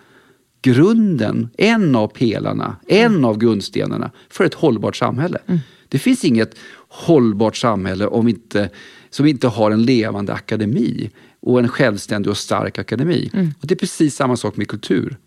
[0.61, 5.37] grunden, en av pelarna, en av grundstenarna för ett hållbart samhälle.
[5.47, 5.59] Mm.
[5.89, 6.55] Det finns inget
[6.97, 8.69] hållbart samhälle om inte,
[9.09, 13.29] som inte har en levande akademi och en självständig och stark akademi.
[13.33, 13.53] Mm.
[13.61, 15.17] Och Det är precis samma sak med kultur.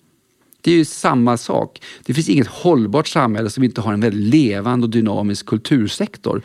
[0.60, 1.82] Det är ju samma sak.
[2.04, 6.42] Det finns inget hållbart samhälle som inte har en väldigt levande och dynamisk kultursektor.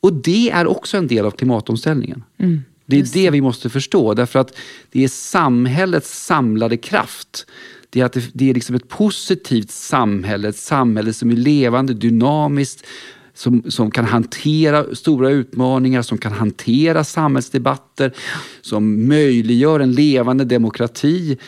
[0.00, 2.22] Och det är också en del av klimatomställningen.
[2.38, 2.62] Mm.
[2.86, 4.56] Det är det vi måste förstå, därför att
[4.92, 7.46] det är samhällets samlade kraft.
[7.90, 11.94] Det är, att det, det är liksom ett positivt samhälle, ett samhälle som är levande,
[11.94, 12.86] dynamiskt,
[13.34, 18.12] som, som kan hantera stora utmaningar, som kan hantera samhällsdebatter,
[18.60, 21.38] som möjliggör en levande demokrati.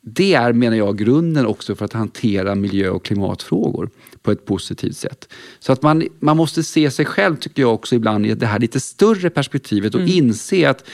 [0.00, 3.90] Det är, menar jag, grunden också för att hantera miljö och klimatfrågor
[4.22, 5.28] på ett positivt sätt.
[5.58, 8.58] Så att man, man måste se sig själv, tycker jag också ibland, i det här
[8.58, 10.12] lite större perspektivet och mm.
[10.12, 10.84] inse att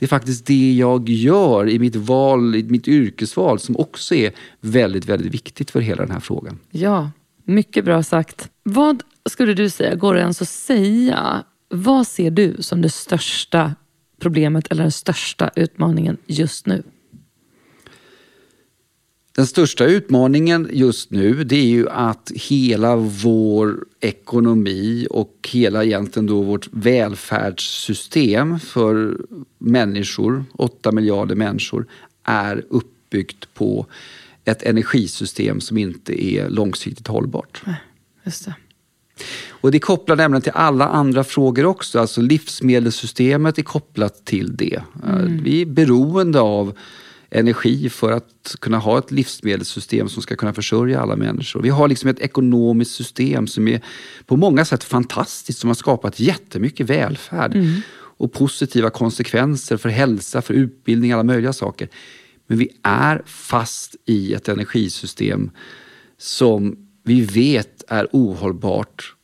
[0.00, 4.32] det är faktiskt det jag gör i mitt val, i mitt yrkesval som också är
[4.60, 6.58] väldigt, väldigt viktigt för hela den här frågan.
[6.70, 7.10] Ja,
[7.50, 8.50] mycket bra sagt.
[8.62, 13.74] Vad skulle du säga, går det ens att säga, vad ser du som det största
[14.20, 16.82] problemet eller den största utmaningen just nu?
[19.36, 26.26] Den största utmaningen just nu det är ju att hela vår ekonomi och hela egentligen
[26.26, 29.20] då vårt välfärdssystem för
[29.58, 31.86] människor, 8 miljarder människor,
[32.24, 33.86] är uppbyggt på
[34.44, 37.62] ett energisystem som inte är långsiktigt hållbart.
[38.24, 38.54] Just det.
[39.50, 42.00] Och det kopplar nämligen till alla andra frågor också.
[42.00, 44.82] Alltså livsmedelssystemet är kopplat till det.
[45.08, 45.42] Mm.
[45.42, 46.78] Vi är beroende av
[47.30, 51.62] energi för att kunna ha ett livsmedelssystem som ska kunna försörja alla människor.
[51.62, 53.80] Vi har liksom ett ekonomiskt system som är
[54.26, 57.80] på många sätt fantastiskt, som har skapat jättemycket välfärd mm.
[57.92, 61.88] och positiva konsekvenser för hälsa, för utbildning, alla möjliga saker.
[62.50, 65.50] Men vi är fast i ett energisystem
[66.18, 69.14] som vi vet är ohållbart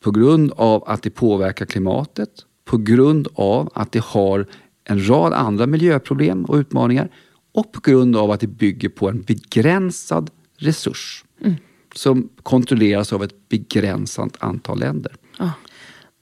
[0.00, 2.30] på grund av att det påverkar klimatet,
[2.64, 4.46] på grund av att det har
[4.84, 7.10] en rad andra miljöproblem och utmaningar
[7.52, 11.54] och på grund av att det bygger på en begränsad resurs mm.
[11.94, 15.16] som kontrolleras av ett begränsat antal länder.
[15.38, 15.52] Ja.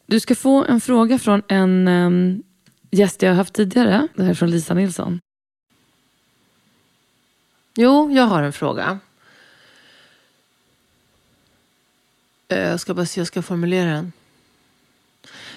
[0.07, 2.43] Du ska få en fråga från en um,
[2.91, 4.09] gäst jag har haft tidigare.
[4.17, 5.21] Det här är från Lisa Nilsson.
[7.77, 8.99] Jo, jag har en fråga.
[12.49, 14.13] Eh, jag ska bara se, jag ska formulera den.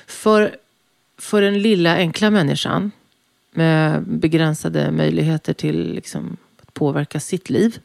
[0.05, 0.57] För,
[1.17, 2.91] för den lilla enkla människan
[3.51, 7.79] med begränsade möjligheter till liksom, att påverka sitt liv.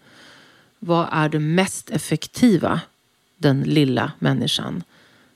[0.79, 2.81] vad är det mest effektiva
[3.37, 4.83] den lilla människan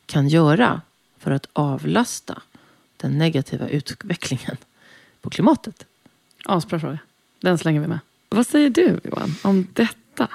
[0.06, 0.80] kan göra
[1.18, 2.42] för att avlasta
[2.96, 4.56] den negativa utvecklingen
[5.20, 5.86] på klimatet?
[6.44, 6.98] Asbra fråga.
[7.40, 7.98] Den slänger vi med.
[8.28, 10.28] Vad säger du Johan om detta?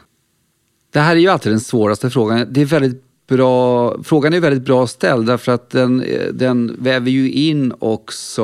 [0.89, 2.47] Det här är ju alltid den svåraste frågan.
[2.49, 7.31] Det är väldigt bra, frågan är väldigt bra ställd därför att den, den väver ju
[7.31, 8.41] in också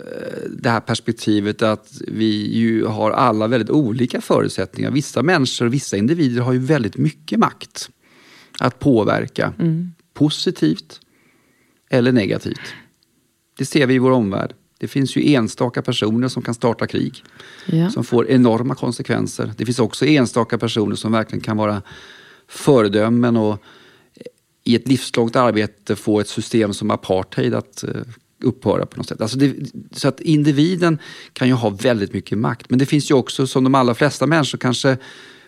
[0.00, 4.90] eh, det här perspektivet att vi ju har alla väldigt olika förutsättningar.
[4.90, 7.90] Vissa människor, vissa individer har ju väldigt mycket makt
[8.58, 9.52] att påverka.
[9.58, 9.92] Mm.
[10.14, 11.00] Positivt
[11.90, 12.74] eller negativt.
[13.58, 14.54] Det ser vi i vår omvärld.
[14.82, 17.24] Det finns ju enstaka personer som kan starta krig.
[17.66, 17.90] Ja.
[17.90, 19.52] Som får enorma konsekvenser.
[19.56, 21.82] Det finns också enstaka personer som verkligen kan vara
[22.48, 23.62] föredömen och
[24.64, 27.90] i ett livslångt arbete få ett system som apartheid att eh,
[28.42, 29.20] upphöra på något sätt.
[29.20, 29.54] Alltså det,
[29.92, 30.98] så att individen
[31.32, 32.70] kan ju ha väldigt mycket makt.
[32.70, 34.96] Men det finns ju också, som de allra flesta människor kanske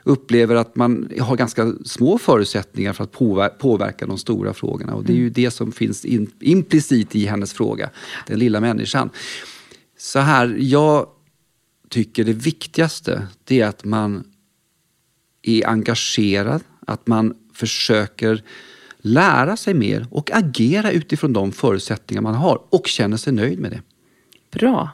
[0.05, 4.95] upplever att man har ganska små förutsättningar för att påver- påverka de stora frågorna.
[4.95, 7.91] Och det är ju det som finns in, implicit i hennes fråga,
[8.27, 9.11] den lilla människan.
[9.99, 11.07] Så här, jag
[11.89, 14.25] tycker det viktigaste det är att man
[15.43, 18.43] är engagerad, att man försöker
[18.99, 23.71] lära sig mer och agera utifrån de förutsättningar man har och känner sig nöjd med
[23.71, 23.83] det.
[24.59, 24.91] Bra.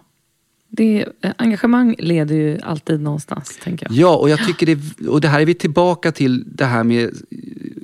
[0.73, 1.07] Det,
[1.37, 3.97] engagemang leder ju alltid någonstans, tänker jag.
[3.97, 7.11] Ja, och jag tycker det, och det här är vi tillbaka till det här med,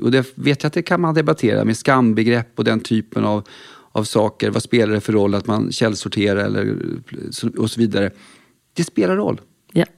[0.02, 3.48] och det vet jag att det kan man debattera, med skambegrepp och den typen av,
[3.92, 4.50] av saker.
[4.50, 6.76] Vad spelar det för roll att man källsorterar eller,
[7.58, 8.10] och så vidare.
[8.72, 9.40] Det spelar roll.
[9.72, 9.90] Ja, Det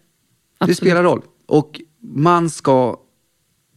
[0.58, 0.76] absolut.
[0.76, 1.22] spelar roll.
[1.46, 2.96] Och man ska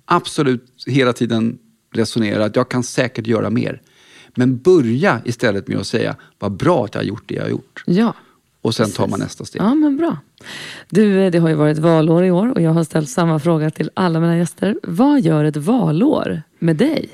[0.05, 1.57] absolut hela tiden
[1.93, 3.81] resonera att jag kan säkert göra mer.
[4.35, 7.49] Men börja istället med att säga, vad bra att jag har gjort det jag har
[7.49, 7.83] gjort.
[7.85, 8.15] Ja.
[8.61, 9.11] Och sen tar Precis.
[9.11, 9.61] man nästa steg.
[9.61, 10.17] Ja, men bra.
[10.89, 13.69] Du, eh, det har ju varit valår i år och jag har ställt samma fråga
[13.69, 14.77] till alla mina gäster.
[14.83, 17.09] Vad gör ett valår med dig?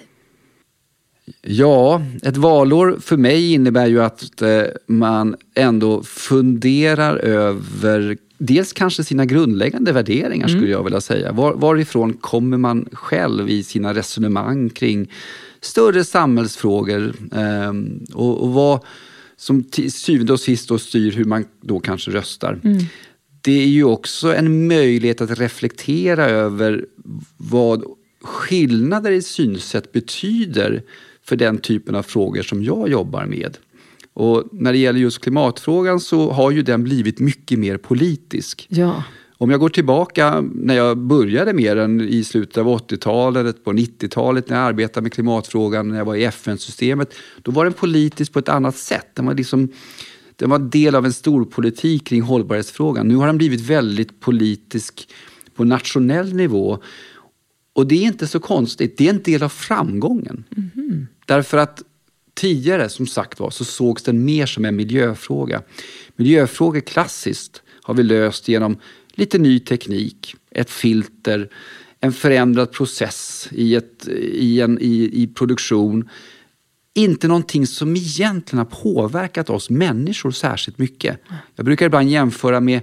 [1.42, 9.04] Ja, ett valår för mig innebär ju att eh, man ändå funderar över dels kanske
[9.04, 11.32] sina grundläggande värderingar skulle jag vilja säga.
[11.32, 15.12] Var, varifrån kommer man själv i sina resonemang kring
[15.62, 17.74] större samhällsfrågor eh,
[18.14, 18.80] och, och vad
[19.38, 22.60] som till syvende och sist då styr hur man då kanske röstar.
[23.42, 26.86] Det är ju också en möjlighet att reflektera över
[27.38, 27.84] vad
[28.22, 30.84] skillnader i synsätt betyder
[31.24, 33.58] för den typen av frågor som jag jobbar med.
[34.14, 38.68] Och när det gäller just klimatfrågan så har ju den blivit mycket mer politisk.
[38.70, 39.04] Ja.
[39.40, 44.50] Om jag går tillbaka när jag började med den i slutet av 80-talet, på 90-talet
[44.50, 48.40] när jag arbetade med klimatfrågan, när jag var i FN-systemet, då var den politisk på
[48.40, 49.08] ett annat sätt.
[49.14, 49.70] Den var liksom
[50.36, 53.08] den var del av en stor politik kring hållbarhetsfrågan.
[53.08, 55.10] Nu har den blivit väldigt politisk
[55.56, 56.80] på nationell nivå.
[57.74, 60.44] Och det är inte så konstigt, det är en del av framgången.
[61.26, 61.84] Därför att
[62.34, 65.62] tidigare, som sagt var, så sågs den mer som en miljöfråga.
[66.16, 68.78] Miljöfrågor klassiskt har vi löst genom
[69.18, 71.50] lite ny teknik, ett filter,
[72.00, 76.10] en förändrad process i, ett, i, en, i, i produktion.
[76.94, 81.20] Inte någonting som egentligen har påverkat oss människor särskilt mycket.
[81.56, 82.82] Jag brukar ibland jämföra med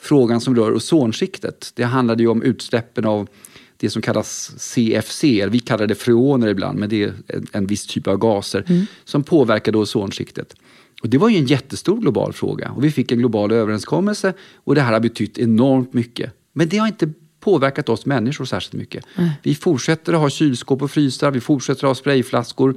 [0.00, 1.72] frågan som rör ozonskiktet.
[1.74, 3.28] Det handlade ju om utsläppen av
[3.76, 7.86] det som kallas CFC, vi kallar det freoner ibland, men det är en, en viss
[7.86, 10.54] typ av gaser som påverkade ozonskiktet.
[11.00, 14.34] Och det var ju en jättestor global fråga och vi fick en global överenskommelse
[14.64, 16.32] och det här har betytt enormt mycket.
[16.52, 19.04] Men det har inte påverkat oss människor särskilt mycket.
[19.42, 22.74] Vi fortsätter att ha kylskåp och frysar, vi fortsätter att ha sprayflaskor.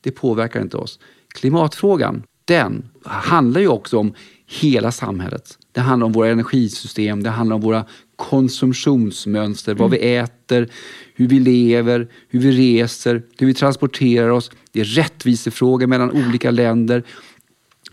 [0.00, 0.98] Det påverkar inte oss.
[1.34, 4.14] Klimatfrågan, den handlar ju också om
[4.46, 5.58] hela samhället.
[5.72, 7.84] Det handlar om våra energisystem, det handlar om våra
[8.16, 10.68] konsumtionsmönster, vad vi äter,
[11.14, 14.50] hur vi lever, hur vi reser, hur vi transporterar oss.
[14.72, 17.04] Det är rättvisefrågor mellan olika länder.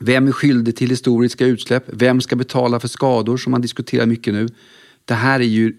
[0.04, 1.84] Vem är skyldig till historiska utsläpp?
[1.88, 4.48] Vem ska betala för skador som man diskuterar mycket nu?
[5.06, 5.76] Det här är ju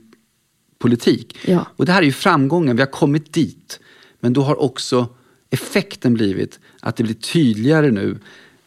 [0.78, 1.38] politik.
[1.46, 1.66] Ja.
[1.76, 3.80] Och det här är ju framgången, vi har kommit dit.
[4.20, 5.08] Men då har också
[5.50, 8.18] effekten blivit att det blir tydligare nu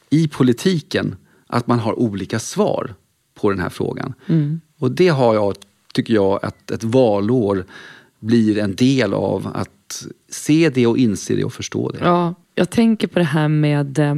[0.09, 1.15] i politiken
[1.47, 2.95] att man har olika svar
[3.33, 4.13] på den här frågan.
[4.79, 5.55] Och det har jag,
[5.93, 7.65] tycker jag, att ett valår
[8.19, 11.99] blir en del av att se det och inse det och förstå det.
[12.01, 14.15] Ja, jag tänker på det här med eh,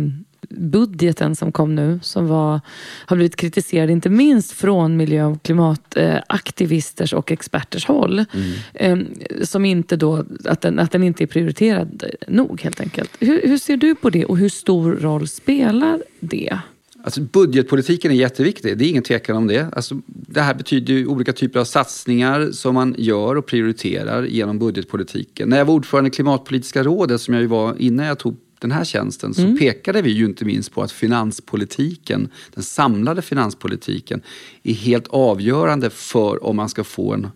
[0.49, 2.61] budgeten som kom nu, som var,
[3.05, 8.25] har blivit kritiserad inte minst från miljö och klimataktivisters och experters håll.
[8.73, 8.97] Eh,
[9.43, 13.11] som inte då, att den, att den inte är prioriterad nog helt enkelt.
[13.19, 16.59] Hur, hur ser du på det och hur stor roll spelar det?
[17.03, 19.73] Alltså budgetpolitiken är jätteviktig, det är ingen tvekan om det.
[19.73, 24.59] Alltså, det här betyder ju olika typer av satsningar som man gör och prioriterar genom
[24.59, 25.49] budgetpolitiken.
[25.49, 28.71] När jag var ordförande i Klimatpolitiska rådet, som jag ju var innan jag tog den
[28.71, 29.57] här tjänsten, så mm.
[29.57, 34.21] pekade vi ju inte minst på att finanspolitiken, den samlade finanspolitiken,
[34.63, 37.27] är helt avgörande för om man ska få en,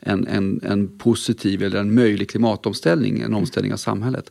[0.00, 4.30] en, en, en positiv eller en möjlig klimatomställning, en omställning av samhället.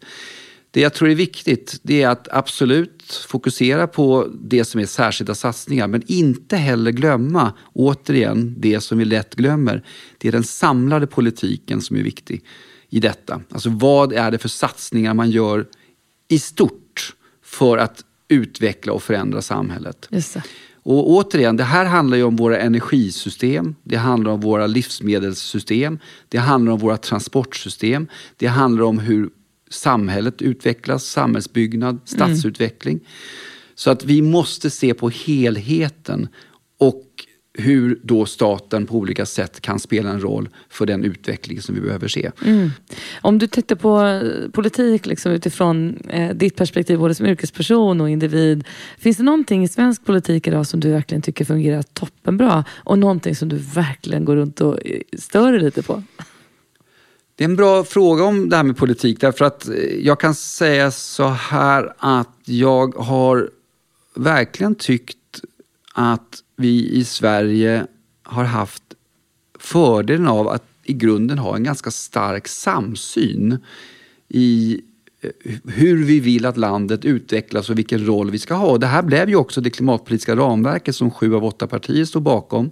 [0.72, 5.36] Det jag tror är viktigt det är att absolut fokusera på det som är särskilda
[5.36, 9.84] satsningar men inte heller glömma, återigen, det som vi lätt glömmer.
[10.18, 12.44] Det är den samlade politiken som är viktig
[12.89, 13.41] i detta.
[13.50, 15.66] Alltså vad är det för satsningar man gör
[16.34, 20.08] i stort för att utveckla och förändra samhället.
[20.86, 26.38] Och återigen, det här handlar ju om våra energisystem, det handlar om våra livsmedelssystem, det
[26.38, 28.08] handlar om våra transportsystem,
[28.38, 29.30] det handlar om hur
[29.70, 32.96] samhället utvecklas, samhällsbyggnad, stadsutveckling.
[32.96, 33.08] Mm.
[33.76, 36.28] Så att vi måste se på helheten
[36.78, 37.12] och
[37.54, 41.82] hur då staten på olika sätt kan spela en roll för den utveckling som vi
[41.82, 42.32] behöver se.
[42.45, 42.72] Mm.
[43.22, 48.10] Om du tittar på eh, politik liksom utifrån eh, ditt perspektiv både som yrkesperson och
[48.10, 48.68] individ.
[48.97, 53.36] Finns det någonting i svensk politik idag som du verkligen tycker fungerar toppenbra och någonting
[53.36, 56.04] som du verkligen går runt och eh, stör dig lite på?
[57.36, 60.36] Det är en bra fråga om det här med politik därför att eh, jag kan
[60.36, 63.49] säga så här att jag har
[64.16, 65.18] verkligen tyckt
[65.93, 67.88] att vi i Sverige
[68.24, 68.84] har haft
[69.60, 73.58] fördelen av att i grunden ha en ganska stark samsyn
[74.30, 74.82] i
[75.22, 75.30] eh,
[75.66, 78.78] hur vi vill att landet utvecklas och vilken roll vi ska ha.
[78.78, 82.72] Det här blev ju också det klimatpolitiska ramverket som sju av åtta partier stod bakom.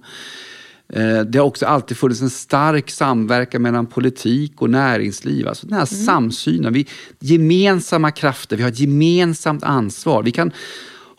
[0.93, 5.47] Eh, det har också alltid funnits en stark samverkan mellan politik och näringsliv.
[5.47, 6.05] Alltså den här mm.
[6.05, 6.73] samsynen.
[6.73, 6.87] Vi,
[7.19, 10.23] gemensamma krafter, vi har ett gemensamt ansvar.
[10.23, 10.51] Vi kan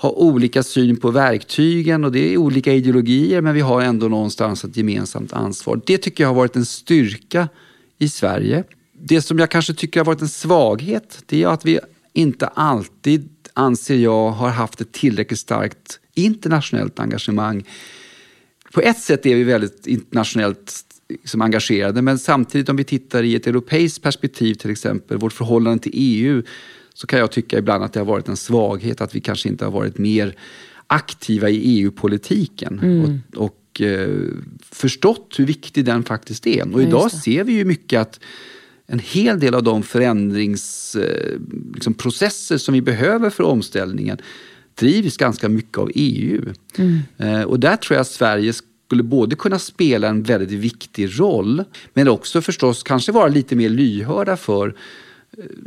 [0.02, 4.64] ha olika syn på verktygen och det är olika ideologier men vi har ändå någonstans
[4.64, 5.80] ett gemensamt ansvar.
[5.86, 7.48] Det tycker jag har varit en styrka
[7.98, 8.64] i Sverige.
[8.92, 11.80] Det som jag kanske tycker har varit en svaghet det är att vi
[12.12, 17.64] inte alltid, anser jag, har haft ett tillräckligt starkt internationellt engagemang.
[18.72, 20.72] På ett sätt är vi väldigt internationellt
[21.08, 25.82] liksom engagerade men samtidigt om vi tittar i ett europeiskt perspektiv till exempel, vårt förhållande
[25.82, 26.42] till EU
[26.94, 29.64] så kan jag tycka ibland att det har varit en svaghet att vi kanske inte
[29.64, 30.36] har varit mer
[30.86, 32.80] aktiva i EU-politiken.
[32.82, 33.20] Mm.
[33.36, 34.08] Och, och eh,
[34.70, 36.74] förstått hur viktig den faktiskt är.
[36.74, 38.20] Och idag ser vi ju mycket att
[38.86, 44.18] en hel del av de förändringsprocesser liksom, som vi behöver för omställningen
[44.74, 46.52] drivs ganska mycket av EU.
[46.76, 46.98] Mm.
[47.16, 51.64] Eh, och där tror jag att Sverige skulle både kunna spela en väldigt viktig roll
[51.94, 54.74] men också förstås kanske vara lite mer lyhörda för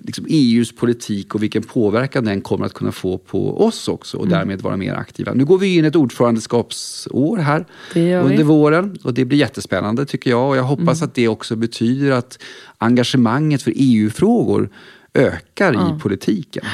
[0.04, 4.26] liksom EUs politik och vilken påverkan den kommer att kunna få på oss också och
[4.26, 4.38] mm.
[4.38, 5.34] därmed vara mer aktiva.
[5.34, 10.50] Nu går vi in ett ordförandeskapsår här under våren och det blir jättespännande tycker jag
[10.50, 11.10] och jag hoppas mm.
[11.10, 12.40] att det också betyder att
[12.78, 14.70] engagemanget för EU-frågor
[15.14, 15.96] ökar ja.
[15.96, 16.66] i politiken.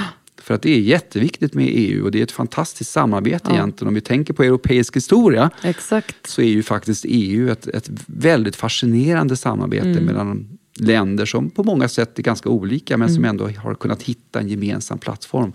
[0.41, 3.55] För att det är jätteviktigt med EU och det är ett fantastiskt samarbete ja.
[3.55, 3.87] egentligen.
[3.87, 6.27] Om vi tänker på europeisk historia Exakt.
[6.27, 10.05] så är ju faktiskt EU ett, ett väldigt fascinerande samarbete mm.
[10.05, 13.15] mellan länder som på många sätt är ganska olika men mm.
[13.15, 15.53] som ändå har kunnat hitta en gemensam plattform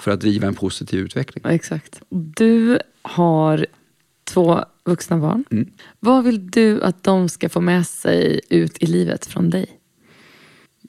[0.00, 1.44] för att driva en positiv utveckling.
[1.46, 2.02] Exakt.
[2.10, 3.66] Du har
[4.24, 5.44] två vuxna barn.
[5.50, 5.70] Mm.
[6.00, 9.66] Vad vill du att de ska få med sig ut i livet från dig?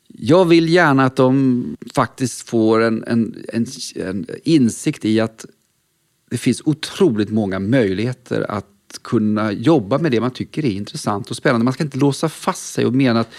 [0.07, 3.65] Jag vill gärna att de faktiskt får en, en, en,
[3.95, 5.45] en insikt i att
[6.29, 11.37] det finns otroligt många möjligheter att kunna jobba med det man tycker är intressant och
[11.37, 11.63] spännande.
[11.63, 13.31] Man ska inte låsa fast sig och mena att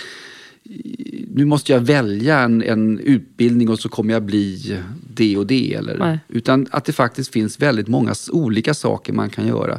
[1.35, 4.79] nu måste jag välja en, en, utbildning och så kommer jag bli
[5.15, 5.75] det och det.
[5.75, 9.79] Eller, utan att det faktiskt finns väldigt många olika saker man kan göra.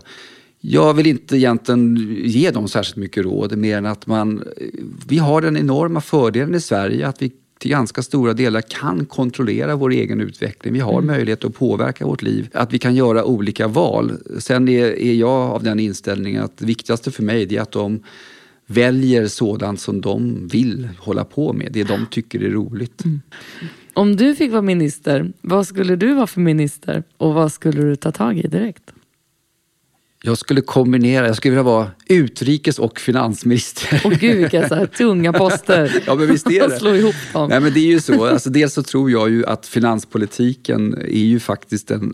[0.60, 4.44] Jag vill inte egentligen ge dem särskilt mycket råd mer än att man,
[5.08, 9.76] vi har den enorma fördelen i Sverige att vi till ganska stora delar kan kontrollera
[9.76, 10.74] vår egen utveckling.
[10.74, 11.08] Vi har mm.
[11.08, 14.12] möjlighet att påverka vårt liv, att vi kan göra olika val.
[14.40, 18.00] Sen är, är jag av den inställningen att det viktigaste för mig är att de
[18.66, 23.06] väljer sådant som de vill hålla på med, det de tycker är roligt.
[23.06, 23.22] Mm.
[23.94, 27.96] Om du fick vara minister, vad skulle du vara för minister och vad skulle du
[27.96, 28.92] ta tag i direkt?
[30.22, 34.02] Jag skulle kombinera, jag skulle vilja vara utrikes och finansminister.
[34.06, 35.96] Åh gud vilka så här tunga poster.
[36.06, 36.80] ja men visst är det.
[36.80, 37.50] Slå ihop dem.
[37.50, 41.26] Nej men det är ju så, alltså, dels så tror jag ju att finanspolitiken är
[41.26, 42.14] ju faktiskt den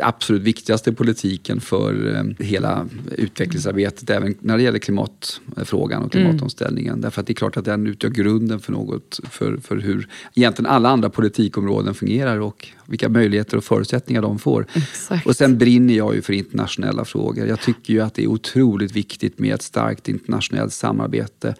[0.00, 6.92] absolut viktigaste politiken för eh, hela utvecklingsarbetet, även när det gäller klimatfrågan och klimatomställningen.
[6.92, 7.00] Mm.
[7.00, 10.70] Därför att det är klart att den utgör grunden för något, för, för hur egentligen
[10.70, 14.66] alla andra politikområden fungerar och vilka möjligheter och förutsättningar de får.
[14.74, 15.26] Exakt.
[15.26, 17.33] Och sen brinner jag ju för internationella frågor.
[17.36, 21.54] Jag tycker ju att det är otroligt viktigt med ett starkt internationellt samarbete.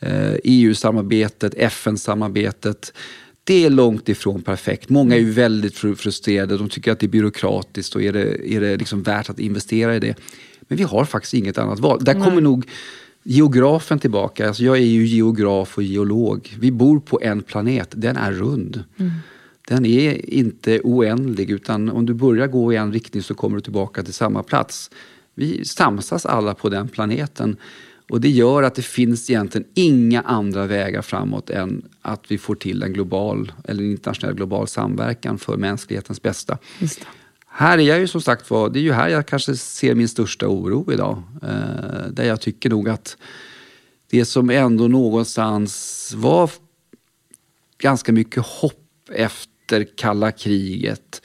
[0.00, 2.92] Eh, EU-samarbetet, FN-samarbetet.
[3.44, 4.88] Det är långt ifrån perfekt.
[4.88, 6.56] Många är ju väldigt frustrerade.
[6.56, 9.96] De tycker att det är byråkratiskt och är det, är det liksom värt att investera
[9.96, 10.14] i det?
[10.60, 12.04] Men vi har faktiskt inget annat val.
[12.04, 12.42] Där kommer Nej.
[12.42, 12.66] nog
[13.22, 14.48] geografen tillbaka.
[14.48, 16.56] Alltså jag är ju geograf och geolog.
[16.58, 17.88] Vi bor på en planet.
[17.92, 18.84] Den är rund.
[18.96, 19.10] Mm
[19.66, 23.60] den är inte oändlig utan om du börjar gå i en riktning så kommer du
[23.60, 24.90] tillbaka till samma plats.
[25.34, 27.56] Vi samsas alla på den planeten
[28.10, 32.54] och det gör att det finns egentligen inga andra vägar framåt än att vi får
[32.54, 36.58] till en global eller en internationell global samverkan för mänsklighetens bästa.
[37.46, 40.08] Här är jag ju som sagt var, det är ju här jag kanske ser min
[40.08, 41.22] största oro idag.
[41.42, 43.16] Eh, där jag tycker nog att
[44.10, 46.50] det som ändå någonstans var
[47.78, 51.22] ganska mycket hopp efter efter kalla kriget.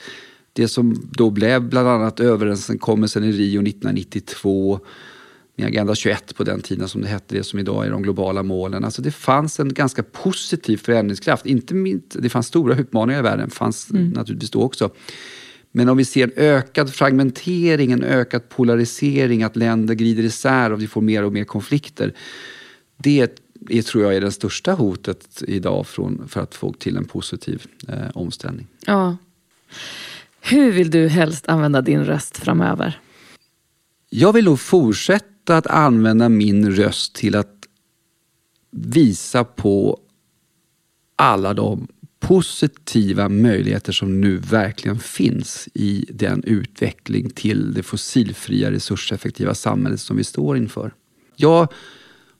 [0.52, 4.80] Det som då blev bland annat överenskommelsen i Rio 1992
[5.56, 8.42] med Agenda 21 på den tiden som det hette, det som idag är de globala
[8.42, 8.84] målen.
[8.84, 11.46] Alltså det fanns en ganska positiv förändringskraft.
[11.46, 14.08] Inte minst, det fanns stora utmaningar i världen, fanns mm.
[14.08, 14.90] naturligtvis då också.
[15.72, 20.82] Men om vi ser en ökad fragmentering, en ökad polarisering, att länder glider isär och
[20.82, 22.14] vi får mer och mer konflikter.
[22.96, 23.39] Det
[23.70, 27.66] det tror jag är det största hotet idag från, för att få till en positiv
[27.88, 28.66] eh, omställning.
[28.86, 29.16] Ja.
[30.40, 33.00] Hur vill du helst använda din röst framöver?
[34.08, 37.54] Jag vill nog fortsätta att använda min röst till att
[38.70, 39.98] visa på
[41.16, 41.88] alla de
[42.20, 50.16] positiva möjligheter som nu verkligen finns i den utveckling till det fossilfria resurseffektiva samhället som
[50.16, 50.94] vi står inför.
[51.36, 51.68] Jag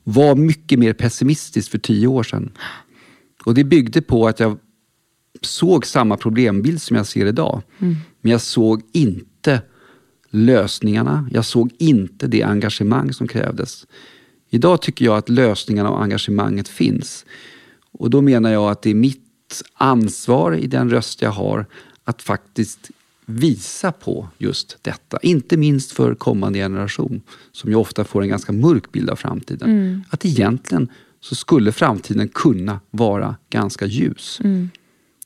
[0.04, 2.50] var mycket mer pessimistisk för tio år sedan.
[3.44, 4.58] Och det byggde på att jag
[5.40, 7.62] såg samma problembild som jag ser idag.
[7.78, 7.96] Mm.
[8.20, 9.62] Men jag såg inte
[10.30, 11.28] lösningarna.
[11.32, 13.86] Jag såg inte det engagemang som krävdes.
[14.50, 17.24] Idag tycker jag att lösningarna och engagemanget finns.
[17.92, 21.66] Och då menar jag att det är mitt ansvar i den röst jag har
[22.04, 22.90] att faktiskt
[23.30, 25.18] visa på just detta.
[25.22, 29.70] Inte minst för kommande generation som ju ofta får en ganska mörk bild av framtiden.
[29.70, 30.02] Mm.
[30.10, 30.88] Att egentligen
[31.20, 34.40] så skulle framtiden kunna vara ganska ljus.
[34.44, 34.70] Mm.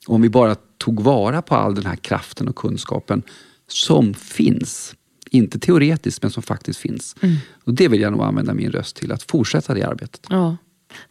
[0.07, 3.23] Om vi bara tog vara på all den här kraften och kunskapen
[3.69, 4.95] som finns.
[5.31, 7.17] Inte teoretiskt, men som faktiskt finns.
[7.21, 7.37] Mm.
[7.65, 10.27] Och Det vill jag nog använda min röst till, att fortsätta det arbetet.
[10.29, 10.57] Ja.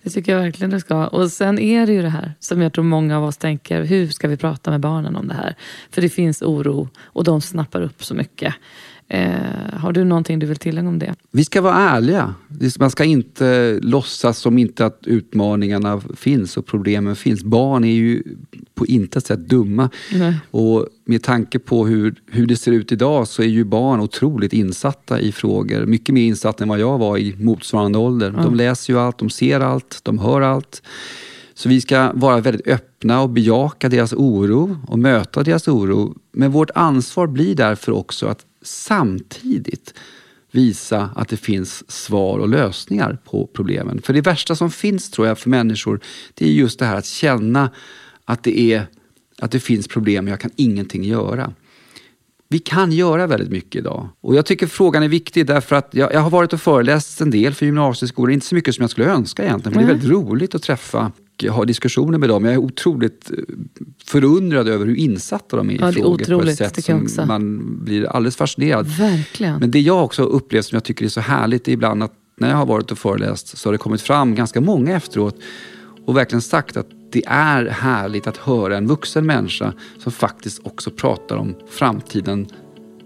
[0.04, 1.08] Det tycker jag verkligen du ska.
[1.08, 4.08] Och sen är det ju det här som jag tror många av oss tänker, hur
[4.08, 5.56] ska vi prata med barnen om det här?
[5.92, 8.54] För det finns oro och de snappar upp så mycket.
[9.14, 11.16] Eh, har du någonting du vill tillägga om det?
[11.32, 12.34] Vi ska vara ärliga.
[12.80, 17.44] Man ska inte låtsas som inte att utmaningarna finns och problemen finns.
[17.44, 18.24] Barn är ju
[18.76, 19.90] på intet sätt dumma.
[20.14, 20.36] Nej.
[20.52, 24.54] Och med tanke på hur, hur det ser ut idag så är ju barn otroligt
[24.54, 25.86] insatta i frågor.
[25.86, 28.34] Mycket mer insatta än vad jag var i motsvarande ålder.
[28.38, 28.44] Ja.
[28.44, 30.82] De läser ju allt, de ser allt, de hör allt.
[31.54, 36.16] Så vi ska vara väldigt öppna och bejaka deras oro och möta deras oro.
[36.32, 39.94] Men vårt ansvar blir därför också att samtidigt
[40.52, 44.02] visa att det finns svar och lösningar på problemen.
[44.02, 46.00] För det värsta som finns tror jag för människor,
[46.34, 47.70] det är just det här att känna
[48.26, 48.88] att det, är,
[49.40, 51.54] att det finns problem och jag kan ingenting göra.
[52.48, 54.10] Vi kan göra väldigt mycket idag.
[54.22, 57.32] Och jag tycker frågan är viktig därför att jag, jag har varit och föreläst en
[57.32, 58.32] del för gymnasieskolor.
[58.32, 59.78] Inte så mycket som jag skulle önska egentligen.
[59.78, 59.88] Mm.
[59.88, 61.12] det är väldigt roligt att träffa
[61.50, 62.46] ha diskussioner med dem.
[62.46, 63.38] Jag är otroligt eh,
[64.06, 68.06] förundrad över hur insatta de är i ja, frågor på ett sätt som man blir
[68.06, 68.88] alldeles fascinerad.
[68.88, 69.60] Verkligen.
[69.60, 72.50] Men det jag också upplevt som jag tycker är så härligt är ibland att när
[72.50, 75.36] jag har varit och föreläst så har det kommit fram ganska många efteråt
[76.06, 80.92] och verkligen sagt att det är härligt att höra en vuxen människa som faktiskt också
[80.92, 82.48] pratar om framtiden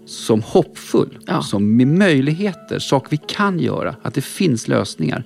[0.06, 1.42] som hoppfull, ja.
[1.42, 5.24] som med möjligheter, saker vi kan göra, att det finns lösningar.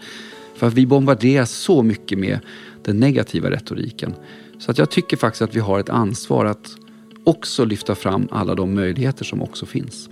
[0.57, 2.39] För att vi bombarderas så mycket med
[2.85, 4.15] den negativa retoriken.
[4.59, 6.77] Så att jag tycker faktiskt att vi har ett ansvar att
[7.25, 10.09] också lyfta fram alla de möjligheter som också finns.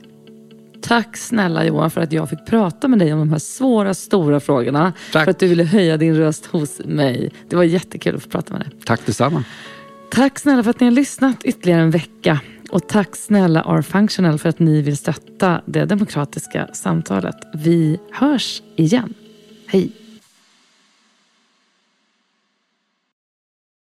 [0.83, 4.41] Tack snälla Johan för att jag fick prata med dig om de här svåra, stora
[4.41, 4.93] frågorna.
[5.13, 5.25] Tack.
[5.25, 7.33] För att du ville höja din röst hos mig.
[7.49, 8.71] Det var jättekul att få prata med dig.
[8.85, 9.45] Tack detsamma.
[10.11, 12.41] Tack snälla för att ni har lyssnat ytterligare en vecka.
[12.71, 17.37] Och tack snälla R-Functional för att ni vill stötta det demokratiska samtalet.
[17.55, 19.15] Vi hörs igen.
[19.67, 20.00] Hej!